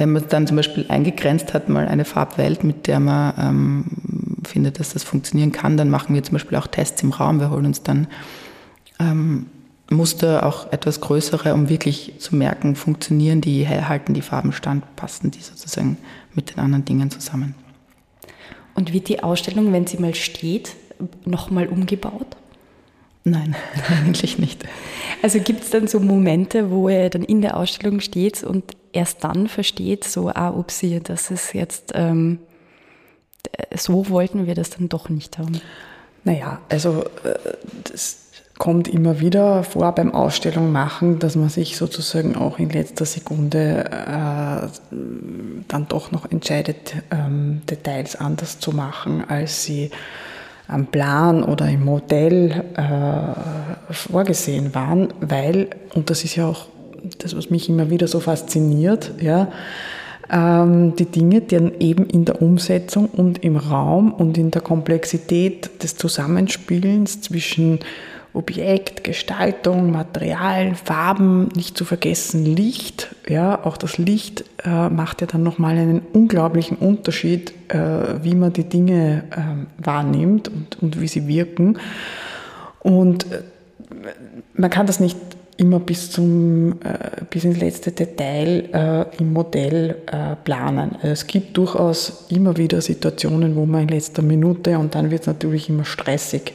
wenn 0.00 0.12
man 0.12 0.24
dann 0.28 0.46
zum 0.46 0.56
Beispiel 0.56 0.86
eingegrenzt 0.88 1.52
hat, 1.52 1.68
mal 1.68 1.86
eine 1.86 2.06
Farbwelt, 2.06 2.64
mit 2.64 2.86
der 2.86 2.98
man 2.98 3.34
ähm, 3.38 3.84
findet, 4.44 4.80
dass 4.80 4.94
das 4.94 5.04
funktionieren 5.04 5.52
kann, 5.52 5.76
dann 5.76 5.90
machen 5.90 6.14
wir 6.14 6.22
zum 6.22 6.32
Beispiel 6.32 6.56
auch 6.56 6.66
Tests 6.66 7.02
im 7.02 7.10
Raum. 7.10 7.38
Wir 7.38 7.50
holen 7.50 7.66
uns 7.66 7.82
dann 7.82 8.08
ähm, 8.98 9.46
Muster, 9.90 10.46
auch 10.46 10.72
etwas 10.72 11.00
größere, 11.02 11.52
um 11.52 11.68
wirklich 11.68 12.14
zu 12.18 12.34
merken, 12.34 12.76
funktionieren 12.76 13.42
die, 13.42 13.68
halten 13.68 14.14
die 14.14 14.22
Farben 14.22 14.52
stand, 14.52 14.84
passen 14.96 15.30
die 15.30 15.40
sozusagen 15.40 15.98
mit 16.34 16.50
den 16.52 16.60
anderen 16.60 16.86
Dingen 16.86 17.10
zusammen. 17.10 17.54
Und 18.74 18.94
wird 18.94 19.08
die 19.08 19.22
Ausstellung, 19.22 19.72
wenn 19.72 19.86
sie 19.86 19.98
mal 19.98 20.14
steht, 20.14 20.76
nochmal 21.26 21.66
umgebaut? 21.68 22.36
Nein, 23.24 23.54
eigentlich 23.90 24.38
nicht. 24.38 24.64
Also 25.22 25.40
gibt 25.40 25.64
es 25.64 25.70
dann 25.70 25.86
so 25.86 26.00
Momente, 26.00 26.70
wo 26.70 26.88
er 26.88 27.10
dann 27.10 27.22
in 27.22 27.42
der 27.42 27.56
Ausstellung 27.56 28.00
steht 28.00 28.42
und 28.42 28.64
erst 28.92 29.22
dann 29.24 29.46
versteht, 29.46 30.04
so, 30.04 30.30
ah, 30.30 30.48
upsie, 30.48 31.00
das 31.00 31.30
ist 31.30 31.52
jetzt, 31.54 31.92
ähm, 31.94 32.38
so 33.76 34.08
wollten 34.08 34.46
wir 34.46 34.54
das 34.54 34.70
dann 34.70 34.88
doch 34.88 35.10
nicht 35.10 35.38
haben. 35.38 35.60
Naja, 36.24 36.60
also 36.70 37.04
äh, 37.24 37.38
das 37.92 38.30
kommt 38.58 38.88
immer 38.88 39.20
wieder 39.20 39.64
vor 39.64 39.90
beim 39.94 40.14
Ausstellung 40.14 40.70
machen, 40.70 41.18
dass 41.18 41.34
man 41.34 41.48
sich 41.48 41.76
sozusagen 41.78 42.36
auch 42.36 42.58
in 42.58 42.68
letzter 42.68 43.06
Sekunde 43.06 43.86
äh, 43.90 44.68
dann 45.68 45.88
doch 45.88 46.12
noch 46.12 46.30
entscheidet, 46.30 46.94
ähm, 47.10 47.62
Details 47.68 48.16
anders 48.16 48.60
zu 48.60 48.72
machen, 48.72 49.24
als 49.28 49.64
sie 49.64 49.90
am 50.70 50.86
Plan 50.86 51.42
oder 51.42 51.68
im 51.68 51.84
Modell 51.84 52.64
äh, 52.76 53.92
vorgesehen 53.92 54.74
waren, 54.74 55.08
weil, 55.20 55.68
und 55.94 56.10
das 56.10 56.24
ist 56.24 56.36
ja 56.36 56.46
auch 56.46 56.66
das, 57.18 57.36
was 57.36 57.50
mich 57.50 57.68
immer 57.68 57.90
wieder 57.90 58.06
so 58.06 58.20
fasziniert, 58.20 59.12
ja, 59.20 59.48
ähm, 60.30 60.94
die 60.96 61.06
Dinge, 61.06 61.40
die 61.40 61.56
dann 61.56 61.72
eben 61.80 62.06
in 62.06 62.24
der 62.24 62.40
Umsetzung 62.40 63.06
und 63.06 63.42
im 63.42 63.56
Raum 63.56 64.12
und 64.12 64.38
in 64.38 64.50
der 64.50 64.62
Komplexität 64.62 65.82
des 65.82 65.96
Zusammenspielens 65.96 67.20
zwischen 67.20 67.80
Objekt, 68.32 69.02
Gestaltung, 69.02 69.90
Material, 69.90 70.74
Farben, 70.76 71.48
nicht 71.56 71.76
zu 71.76 71.84
vergessen 71.84 72.44
Licht. 72.44 73.14
Ja, 73.28 73.64
auch 73.64 73.76
das 73.76 73.98
Licht 73.98 74.44
äh, 74.64 74.88
macht 74.88 75.20
ja 75.20 75.26
dann 75.26 75.42
nochmal 75.42 75.76
einen 75.76 76.02
unglaublichen 76.12 76.76
Unterschied, 76.76 77.52
äh, 77.68 78.22
wie 78.22 78.36
man 78.36 78.52
die 78.52 78.64
Dinge 78.64 79.24
äh, 79.30 79.84
wahrnimmt 79.84 80.48
und, 80.48 80.80
und 80.80 81.00
wie 81.00 81.08
sie 81.08 81.26
wirken. 81.26 81.78
Und 82.78 83.30
äh, 83.32 83.42
man 84.54 84.70
kann 84.70 84.86
das 84.86 85.00
nicht 85.00 85.18
immer 85.56 85.80
bis, 85.80 86.10
zum, 86.12 86.80
äh, 86.82 87.24
bis 87.28 87.44
ins 87.44 87.58
letzte 87.58 87.90
Detail 87.90 88.68
äh, 88.72 89.16
im 89.20 89.32
Modell 89.32 89.96
planen. 90.44 90.96
Es 91.02 91.26
gibt 91.26 91.56
durchaus 91.56 92.26
immer 92.30 92.56
wieder 92.56 92.80
Situationen, 92.80 93.56
wo 93.56 93.66
man 93.66 93.82
in 93.82 93.88
letzter 93.88 94.22
Minute 94.22 94.78
und 94.78 94.94
dann 94.94 95.10
wird 95.10 95.22
es 95.22 95.26
natürlich 95.26 95.68
immer 95.68 95.84
stressig, 95.84 96.54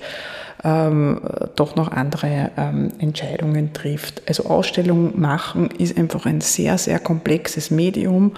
ähm, 0.65 1.21
doch 1.55 1.75
noch 1.75 1.91
andere 1.91 2.51
ähm, 2.57 2.89
Entscheidungen 2.99 3.71
trifft. 3.71 4.23
Also 4.27 4.45
Ausstellung 4.45 5.19
machen 5.19 5.69
ist 5.77 5.97
einfach 5.97 6.25
ein 6.25 6.41
sehr, 6.41 6.77
sehr 6.77 6.99
komplexes 6.99 7.71
Medium, 7.71 8.33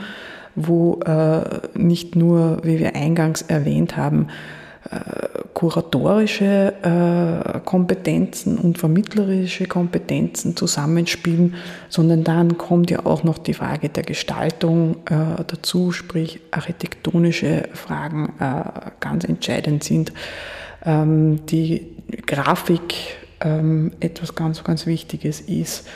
wo 0.55 0.99
äh, 1.05 1.41
nicht 1.73 2.15
nur, 2.15 2.59
wie 2.63 2.79
wir 2.79 2.95
eingangs 2.95 3.41
erwähnt 3.43 3.97
haben, 3.97 4.27
kuratorische 5.53 6.73
äh, 6.83 7.59
Kompetenzen 7.65 8.57
und 8.57 8.77
vermittlerische 8.77 9.65
Kompetenzen 9.65 10.55
zusammenspielen, 10.55 11.55
sondern 11.89 12.23
dann 12.23 12.57
kommt 12.57 12.91
ja 12.91 13.05
auch 13.05 13.23
noch 13.23 13.37
die 13.37 13.53
Frage 13.53 13.89
der 13.89 14.03
Gestaltung 14.03 14.97
äh, 15.09 15.43
dazu, 15.47 15.91
sprich 15.91 16.41
architektonische 16.51 17.69
Fragen 17.73 18.33
äh, 18.39 18.91
ganz 18.99 19.23
entscheidend 19.23 19.83
sind, 19.83 20.13
ähm, 20.85 21.45
die 21.47 21.96
Grafik 22.25 23.17
ähm, 23.41 23.91
etwas 23.99 24.35
ganz, 24.35 24.63
ganz 24.63 24.85
Wichtiges 24.85 25.41
ist. 25.41 25.87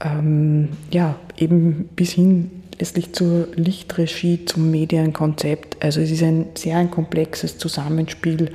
Ähm, 0.00 0.70
ja, 0.90 1.14
eben 1.36 1.88
bis 1.94 2.12
hin 2.12 2.50
letztlich 2.78 3.12
zur 3.12 3.48
Lichtregie, 3.54 4.44
zum 4.44 4.70
Medienkonzept. 4.70 5.82
Also 5.82 6.00
es 6.00 6.10
ist 6.10 6.22
ein 6.22 6.46
sehr 6.54 6.78
ein 6.78 6.90
komplexes 6.90 7.58
Zusammenspiel 7.58 8.52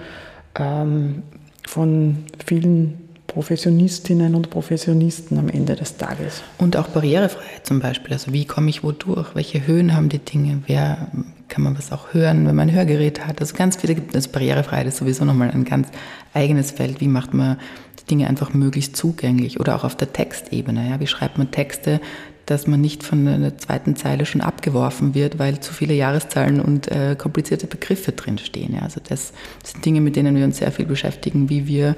ähm, 0.56 1.24
von 1.66 2.26
vielen 2.46 3.08
Professionistinnen 3.28 4.36
und 4.36 4.50
Professionisten 4.50 5.38
am 5.38 5.50
Ende 5.50 5.76
des 5.76 5.98
Tages. 5.98 6.44
Und 6.58 6.76
auch 6.76 6.88
Barrierefreiheit 6.88 7.66
zum 7.66 7.80
Beispiel. 7.80 8.14
Also 8.14 8.34
wie 8.34 8.46
komme 8.46 8.70
ich 8.70 8.84
wo 8.84 8.92
durch? 8.92 9.36
Welche 9.36 9.68
Höhen 9.68 9.96
haben 9.96 10.10
die 10.10 10.20
Dinge? 10.20 10.64
Wer 10.66 11.10
kann 11.48 11.64
man 11.64 11.78
was 11.78 11.92
auch 11.92 12.14
hören, 12.14 12.48
wenn 12.48 12.56
man 12.56 12.70
ein 12.70 12.76
Hörgerät 12.76 13.26
hat? 13.26 13.40
Also 13.40 13.56
ganz 13.56 13.76
viele 13.78 13.96
gibt 13.96 14.12
es. 14.12 14.16
Also 14.16 14.30
Barrierefreiheit 14.32 14.88
ist 14.88 14.98
sowieso 14.98 15.26
nochmal 15.26 15.52
ein 15.52 15.66
ganz 15.66 15.90
eigenes 16.34 16.72
Feld. 16.72 17.02
Wie 17.02 17.08
macht 17.08 17.34
man 17.34 17.58
die 18.00 18.06
Dinge 18.06 18.28
einfach 18.28 18.54
möglichst 18.54 18.96
zugänglich? 18.96 19.60
Oder 19.60 19.76
auch 19.76 19.84
auf 19.84 19.96
der 19.96 20.12
Textebene. 20.14 20.90
Ja? 20.90 21.00
Wie 21.00 21.08
schreibt 21.08 21.38
man 21.38 21.52
Texte, 21.52 22.02
dass 22.46 22.66
man 22.66 22.80
nicht 22.80 23.04
von 23.04 23.26
der 23.26 23.58
zweiten 23.58 23.96
Zeile 23.96 24.26
schon 24.26 24.42
abgeworfen 24.42 25.14
wird, 25.14 25.38
weil 25.38 25.60
zu 25.60 25.74
viele 25.74 25.94
Jahreszahlen 25.94 26.62
und 26.62 26.90
äh, 26.90 27.16
komplizierte 27.18 27.68
Begriffe 27.68 28.14
drinstehen. 28.14 28.74
Ja? 28.74 28.82
Also 28.82 29.02
das 29.08 29.34
sind 29.64 29.86
Dinge, 29.86 30.02
mit 30.02 30.16
denen 30.16 30.36
wir 30.36 30.46
uns 30.46 30.58
sehr 30.58 30.72
viel 30.72 30.86
beschäftigen, 30.86 31.50
wie 31.50 31.68
wir 31.68 31.96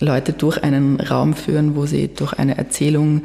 Leute 0.00 0.32
durch 0.32 0.62
einen 0.62 1.00
Raum 1.00 1.34
führen, 1.34 1.76
wo 1.76 1.86
sie 1.86 2.08
durch 2.08 2.34
eine 2.34 2.58
Erzählung 2.58 3.22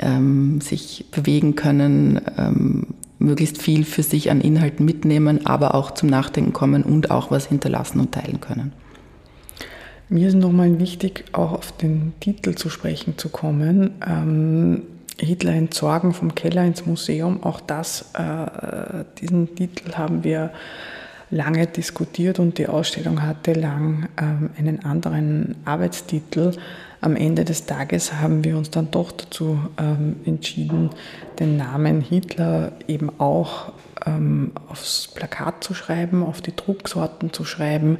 ähm, 0.00 0.60
sich 0.60 1.06
bewegen 1.10 1.54
können, 1.54 2.20
ähm, 2.36 2.86
möglichst 3.20 3.62
viel 3.62 3.84
für 3.84 4.02
sich 4.02 4.30
an 4.30 4.40
Inhalten 4.40 4.84
mitnehmen, 4.84 5.46
aber 5.46 5.74
auch 5.74 5.92
zum 5.92 6.08
Nachdenken 6.08 6.52
kommen 6.52 6.82
und 6.82 7.10
auch 7.10 7.30
was 7.30 7.46
hinterlassen 7.46 8.00
und 8.00 8.12
teilen 8.12 8.40
können. 8.40 8.72
Mir 10.08 10.26
ist 10.26 10.34
nochmal 10.34 10.80
wichtig, 10.80 11.24
auch 11.32 11.52
auf 11.52 11.70
den 11.70 12.14
Titel 12.18 12.56
zu 12.56 12.68
sprechen 12.68 13.16
zu 13.16 13.28
kommen. 13.28 13.92
Ähm, 14.04 14.82
Hitler 15.18 15.52
entsorgen 15.52 16.12
vom 16.14 16.34
Keller 16.34 16.64
ins 16.64 16.84
Museum, 16.86 17.42
auch 17.44 17.60
das, 17.60 18.10
äh, 18.14 19.04
diesen 19.20 19.54
Titel 19.54 19.92
haben 19.92 20.24
wir 20.24 20.50
lange 21.30 21.66
diskutiert 21.66 22.38
und 22.40 22.58
die 22.58 22.66
Ausstellung 22.66 23.22
hatte 23.22 23.52
lang 23.52 24.08
ähm, 24.20 24.50
einen 24.58 24.84
anderen 24.84 25.56
Arbeitstitel. 25.64 26.52
Am 27.02 27.16
Ende 27.16 27.44
des 27.44 27.64
Tages 27.64 28.14
haben 28.14 28.44
wir 28.44 28.58
uns 28.58 28.70
dann 28.70 28.90
doch 28.90 29.10
dazu 29.12 29.58
ähm, 29.78 30.16
entschieden, 30.26 30.90
den 31.38 31.56
Namen 31.56 32.02
Hitler 32.02 32.72
eben 32.88 33.10
auch 33.18 33.72
ähm, 34.04 34.52
aufs 34.68 35.08
Plakat 35.14 35.64
zu 35.64 35.72
schreiben, 35.72 36.22
auf 36.22 36.42
die 36.42 36.54
Drucksorten 36.54 37.32
zu 37.32 37.44
schreiben. 37.44 37.98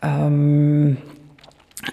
Ähm, 0.00 0.96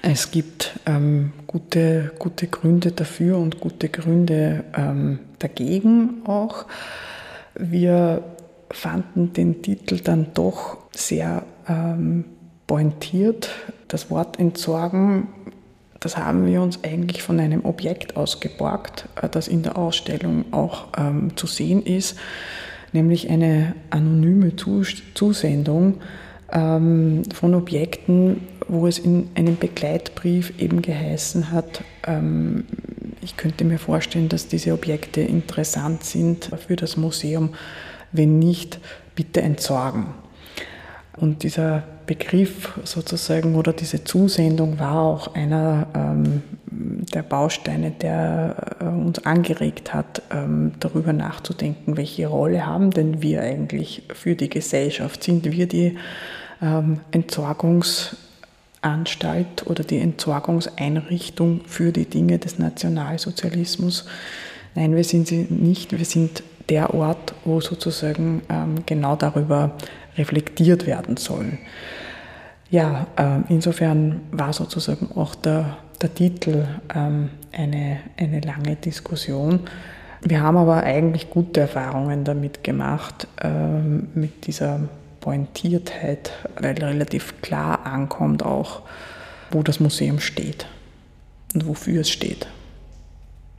es 0.01 0.31
gibt 0.31 0.79
ähm, 0.85 1.33
gute, 1.47 2.11
gute 2.17 2.47
Gründe 2.47 2.91
dafür 2.91 3.37
und 3.37 3.59
gute 3.59 3.89
Gründe 3.89 4.63
ähm, 4.75 5.19
dagegen 5.39 6.21
auch. 6.25 6.65
Wir 7.55 8.23
fanden 8.71 9.33
den 9.33 9.61
Titel 9.61 9.99
dann 9.99 10.27
doch 10.33 10.77
sehr 10.91 11.43
ähm, 11.67 12.25
pointiert. 12.67 13.49
Das 13.87 14.09
Wort 14.09 14.39
entsorgen, 14.39 15.27
das 16.05 16.17
haben 16.17 16.45
wir 16.45 16.61
uns 16.61 16.83
eigentlich 16.83 17.23
von 17.23 17.39
einem 17.39 17.65
Objekt 17.65 18.15
ausgeborgt, 18.15 19.09
äh, 19.21 19.27
das 19.27 19.47
in 19.47 19.63
der 19.63 19.77
Ausstellung 19.77 20.45
auch 20.51 20.87
ähm, 20.97 21.35
zu 21.35 21.47
sehen 21.47 21.83
ist, 21.83 22.17
nämlich 22.93 23.29
eine 23.29 23.75
anonyme 23.89 24.55
Zus 24.55 25.01
Zusendung 25.15 26.01
ähm, 26.51 27.23
von 27.33 27.55
Objekten, 27.55 28.47
wo 28.67 28.87
es 28.87 28.99
in 28.99 29.29
einem 29.35 29.57
Begleitbrief 29.57 30.53
eben 30.59 30.81
geheißen 30.81 31.51
hat, 31.51 31.83
ähm, 32.05 32.65
ich 33.21 33.37
könnte 33.37 33.65
mir 33.65 33.79
vorstellen, 33.79 34.29
dass 34.29 34.47
diese 34.47 34.73
Objekte 34.73 35.21
interessant 35.21 36.03
sind 36.03 36.51
für 36.67 36.75
das 36.75 36.95
Museum 36.95 37.49
wenn 38.11 38.39
nicht, 38.39 38.79
bitte 39.15 39.41
entsorgen. 39.41 40.13
Und 41.17 41.43
dieser 41.43 41.83
Begriff 42.05 42.77
sozusagen 42.83 43.55
oder 43.55 43.73
diese 43.73 44.03
Zusendung 44.03 44.77
war 44.79 44.99
auch 44.99 45.35
einer 45.35 45.87
ähm, 45.95 46.43
der 46.67 47.23
Bausteine, 47.23 47.91
der 47.91 48.77
äh, 48.79 48.85
uns 48.85 49.25
angeregt 49.25 49.93
hat, 49.93 50.21
ähm, 50.31 50.71
darüber 50.79 51.11
nachzudenken, 51.13 51.97
welche 51.97 52.27
Rolle 52.27 52.65
haben 52.65 52.91
denn 52.91 53.21
wir 53.21 53.41
eigentlich 53.41 54.03
für 54.13 54.35
die 54.35 54.49
Gesellschaft? 54.49 55.23
Sind 55.23 55.45
wir 55.45 55.67
die 55.67 55.97
ähm, 56.61 57.01
Entsorgungsanstalt 57.11 59.67
oder 59.67 59.83
die 59.83 59.99
Entsorgungseinrichtung 59.99 61.61
für 61.65 61.91
die 61.91 62.05
Dinge 62.05 62.39
des 62.39 62.57
Nationalsozialismus? 62.59 64.05
Nein, 64.75 64.95
wir 64.95 65.03
sind 65.03 65.27
sie 65.27 65.47
nicht. 65.49 65.97
Wir 65.97 66.05
sind 66.05 66.43
der 66.69 66.93
Ort, 66.93 67.33
wo 67.45 67.61
sozusagen 67.61 68.41
ähm, 68.49 68.83
genau 68.85 69.15
darüber 69.15 69.71
reflektiert 70.17 70.85
werden 70.85 71.17
soll. 71.17 71.57
Ja, 72.69 73.07
äh, 73.15 73.39
insofern 73.49 74.21
war 74.31 74.53
sozusagen 74.53 75.09
auch 75.15 75.35
der, 75.35 75.77
der 76.01 76.13
Titel 76.13 76.65
ähm, 76.93 77.29
eine, 77.51 77.99
eine 78.17 78.41
lange 78.41 78.75
Diskussion. 78.75 79.61
Wir 80.21 80.41
haben 80.41 80.57
aber 80.57 80.83
eigentlich 80.83 81.29
gute 81.29 81.61
Erfahrungen 81.61 82.23
damit 82.23 82.63
gemacht, 82.63 83.27
ähm, 83.43 84.07
mit 84.15 84.47
dieser 84.47 84.79
Pointiertheit, 85.21 86.31
weil 86.59 86.75
relativ 86.83 87.41
klar 87.41 87.85
ankommt 87.85 88.43
auch, 88.43 88.81
wo 89.51 89.61
das 89.61 89.79
Museum 89.79 90.19
steht 90.19 90.65
und 91.53 91.67
wofür 91.67 92.01
es 92.01 92.09
steht. 92.09 92.47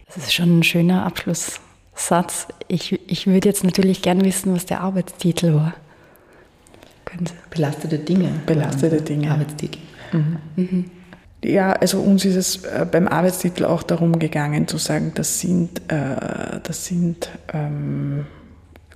Das 0.07 0.19
ist 0.19 0.35
schon 0.35 0.59
ein 0.59 0.63
schöner 0.63 1.05
Abschluss 1.05 1.61
Satz. 1.95 2.49
Ich, 2.69 2.93
ich 3.11 3.27
würde 3.27 3.49
jetzt 3.49 3.65
natürlich 3.65 4.03
gern 4.03 4.25
wissen, 4.25 4.55
was 4.55 4.67
der 4.67 4.83
Arbeitstitel 4.83 5.55
war. 5.55 5.75
Belastete 7.51 7.99
Dinge. 7.99 8.31
Belastete 8.47 9.01
Dinge. 9.01 9.31
Arbeitstitel. 9.31 9.79
Mhm. 10.13 10.37
Mhm. 10.57 10.85
Ja, 11.45 11.73
also 11.73 12.01
uns 12.01 12.25
ist 12.25 12.37
es 12.37 12.65
äh, 12.65 12.87
beim 12.91 13.07
Arbeitstitel 13.09 13.65
auch 13.65 13.83
darum 13.83 14.19
gegangen 14.19 14.67
zu 14.67 14.79
sagen, 14.79 15.13
das 15.15 15.41
sind, 15.41 15.81
äh, 15.89 16.61
das 16.63 16.87
sind 16.87 17.31
ähm, 17.53 18.27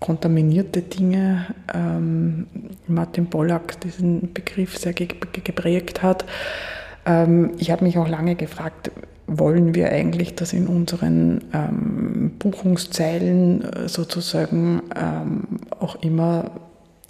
kontaminierte 0.00 0.82
Dinge. 0.82 1.46
Ähm, 1.72 2.46
Martin 2.86 3.26
Pollack 3.26 3.80
diesen 3.82 4.32
Begriff 4.32 4.78
sehr 4.78 4.94
geprägt 4.94 6.02
hat. 6.02 6.24
Ähm, 7.06 7.52
ich 7.58 7.70
habe 7.70 7.84
mich 7.84 7.98
auch 7.98 8.08
lange 8.08 8.34
gefragt, 8.34 8.90
wollen 9.26 9.74
wir 9.74 9.90
eigentlich, 9.92 10.34
dass 10.34 10.52
in 10.52 10.66
unseren 10.66 11.44
ähm, 11.52 12.32
Buchungszeilen 12.38 13.62
äh, 13.62 13.88
sozusagen 13.88 14.82
ähm, 14.96 15.44
auch 15.78 16.02
immer 16.02 16.50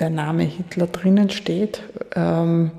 der 0.01 0.11
Name 0.11 0.43
Hitler 0.45 0.87
drinnen 0.87 1.31
steht. 1.31 1.83
Ähm, 2.17 2.73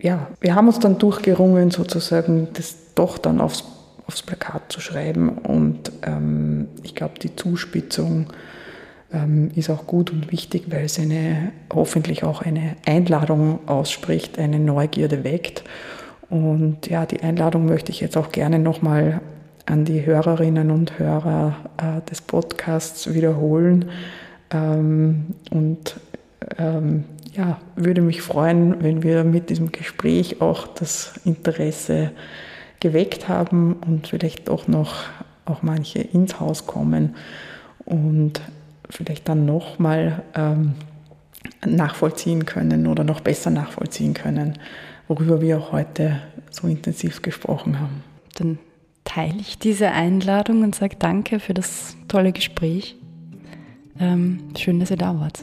ja, 0.00 0.28
wir 0.40 0.54
haben 0.54 0.68
uns 0.68 0.78
dann 0.78 0.98
durchgerungen, 0.98 1.70
sozusagen 1.70 2.48
das 2.52 2.76
doch 2.94 3.18
dann 3.18 3.40
aufs, 3.40 3.64
aufs 4.06 4.22
Plakat 4.22 4.70
zu 4.70 4.80
schreiben 4.80 5.38
und 5.38 5.90
ähm, 6.02 6.68
ich 6.82 6.94
glaube, 6.94 7.18
die 7.18 7.34
Zuspitzung 7.34 8.26
ähm, 9.12 9.50
ist 9.54 9.70
auch 9.70 9.86
gut 9.86 10.10
und 10.12 10.30
wichtig, 10.30 10.64
weil 10.68 10.84
es 10.84 10.98
eine, 10.98 11.52
hoffentlich 11.72 12.24
auch 12.24 12.42
eine 12.42 12.76
Einladung 12.86 13.60
ausspricht, 13.66 14.38
eine 14.38 14.58
Neugierde 14.58 15.24
weckt 15.24 15.64
und 16.28 16.88
ja, 16.88 17.06
die 17.06 17.22
Einladung 17.22 17.66
möchte 17.66 17.90
ich 17.90 18.00
jetzt 18.00 18.16
auch 18.16 18.32
gerne 18.32 18.58
nochmal 18.58 19.20
an 19.64 19.84
die 19.84 20.04
Hörerinnen 20.04 20.70
und 20.70 20.98
Hörer 20.98 21.56
äh, 21.78 22.08
des 22.08 22.20
Podcasts 22.20 23.12
wiederholen. 23.12 23.86
Ähm, 24.50 25.34
und 25.50 26.00
ähm, 26.58 27.04
ja, 27.34 27.60
würde 27.74 28.00
mich 28.00 28.22
freuen, 28.22 28.82
wenn 28.82 29.02
wir 29.02 29.24
mit 29.24 29.50
diesem 29.50 29.72
Gespräch 29.72 30.40
auch 30.40 30.66
das 30.66 31.20
Interesse 31.24 32.12
geweckt 32.80 33.28
haben 33.28 33.74
und 33.86 34.06
vielleicht 34.08 34.48
auch 34.48 34.68
noch 34.68 35.04
auch 35.44 35.62
manche 35.62 36.00
ins 36.00 36.40
Haus 36.40 36.66
kommen 36.66 37.14
und 37.84 38.40
vielleicht 38.90 39.28
dann 39.28 39.46
nochmal 39.46 40.22
ähm, 40.34 40.74
nachvollziehen 41.64 42.46
können 42.46 42.86
oder 42.86 43.04
noch 43.04 43.20
besser 43.20 43.50
nachvollziehen 43.50 44.14
können, 44.14 44.58
worüber 45.08 45.40
wir 45.40 45.58
auch 45.58 45.72
heute 45.72 46.20
so 46.50 46.66
intensiv 46.66 47.22
gesprochen 47.22 47.80
haben. 47.80 48.02
Dann 48.38 48.58
teile 49.04 49.38
ich 49.38 49.58
diese 49.58 49.90
Einladung 49.90 50.62
und 50.62 50.74
sage 50.74 50.96
danke 50.98 51.38
für 51.38 51.54
das 51.54 51.96
tolle 52.08 52.32
Gespräch. 52.32 52.96
Ähm, 53.98 54.40
schön, 54.56 54.80
dass 54.80 54.90
ihr 54.90 54.96
da 54.96 55.18
wart. 55.18 55.42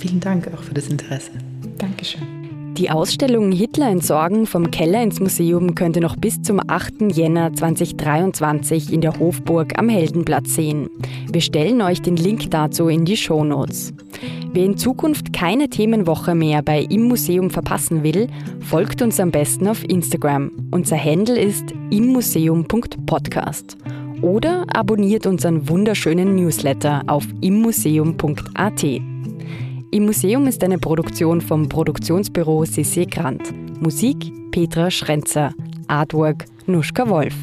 Vielen 0.00 0.20
Dank 0.20 0.48
auch 0.52 0.62
für 0.62 0.74
das 0.74 0.88
Interesse. 0.88 1.30
Dankeschön. 1.78 2.36
Die 2.76 2.90
Ausstellung 2.90 3.52
Hitler 3.52 3.88
entsorgen 3.88 4.44
vom 4.44 4.70
Keller 4.70 5.02
ins 5.02 5.18
Museum 5.18 5.74
könnt 5.74 5.96
ihr 5.96 6.02
noch 6.02 6.16
bis 6.16 6.42
zum 6.42 6.60
8. 6.66 7.10
Jänner 7.10 7.54
2023 7.54 8.92
in 8.92 9.00
der 9.00 9.18
Hofburg 9.18 9.78
am 9.78 9.88
Heldenplatz 9.88 10.54
sehen. 10.54 10.90
Wir 11.32 11.40
stellen 11.40 11.80
euch 11.80 12.02
den 12.02 12.16
Link 12.16 12.50
dazu 12.50 12.88
in 12.88 13.06
die 13.06 13.16
Shownotes. 13.16 13.94
Wer 14.52 14.66
in 14.66 14.76
Zukunft 14.76 15.32
keine 15.32 15.70
Themenwoche 15.70 16.34
mehr 16.34 16.60
bei 16.62 16.82
Im 16.82 17.04
Museum 17.04 17.48
verpassen 17.48 18.02
will, 18.02 18.28
folgt 18.60 19.00
uns 19.00 19.18
am 19.20 19.30
besten 19.30 19.68
auf 19.68 19.82
Instagram. 19.84 20.50
Unser 20.70 21.02
Handle 21.02 21.38
ist 21.40 21.64
immuseum.podcast. 21.90 23.78
Oder 24.26 24.64
abonniert 24.74 25.24
unseren 25.24 25.68
wunderschönen 25.68 26.34
Newsletter 26.34 27.04
auf 27.06 27.24
immuseum.at. 27.42 28.82
Im 28.82 30.04
Museum 30.04 30.48
ist 30.48 30.64
eine 30.64 30.78
Produktion 30.78 31.40
vom 31.40 31.68
Produktionsbüro 31.68 32.64
CC 32.64 33.04
Grant. 33.04 33.54
Musik 33.80 34.32
Petra 34.50 34.90
Schrenzer. 34.90 35.54
Artwork 35.86 36.46
Nuschka 36.66 37.08
Wolf. 37.08 37.36